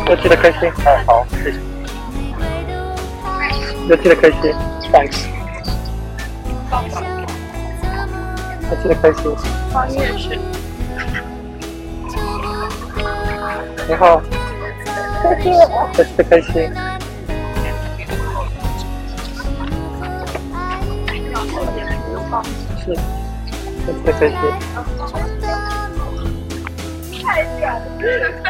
[0.10, 1.60] 要记得开心，哎，好，谢谢。
[3.88, 4.54] 要记得开心
[4.92, 5.28] ，Thanks。
[8.70, 9.34] 要记得开心，
[9.72, 10.38] 方也是。
[13.88, 14.22] 你好，
[15.22, 15.52] 谢谢。
[15.84, 16.54] 要记得开心，
[22.84, 22.96] 是，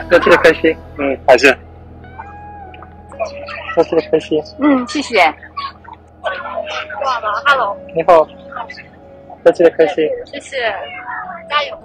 [0.09, 1.57] 开心，开心，嗯，还是。
[3.77, 5.33] 要记得开心，嗯，谢谢。
[7.01, 8.27] 挂了，Hello，你好，
[9.43, 10.57] 要记得开心，谢谢，
[11.49, 11.77] 加油。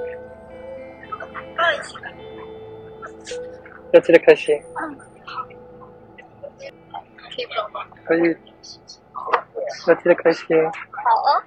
[3.92, 4.60] 要记得开心，
[7.16, 7.80] 可以不了吗？
[8.04, 8.36] 可以，
[9.86, 10.70] 要记得开心，好
[11.30, 11.44] 啊。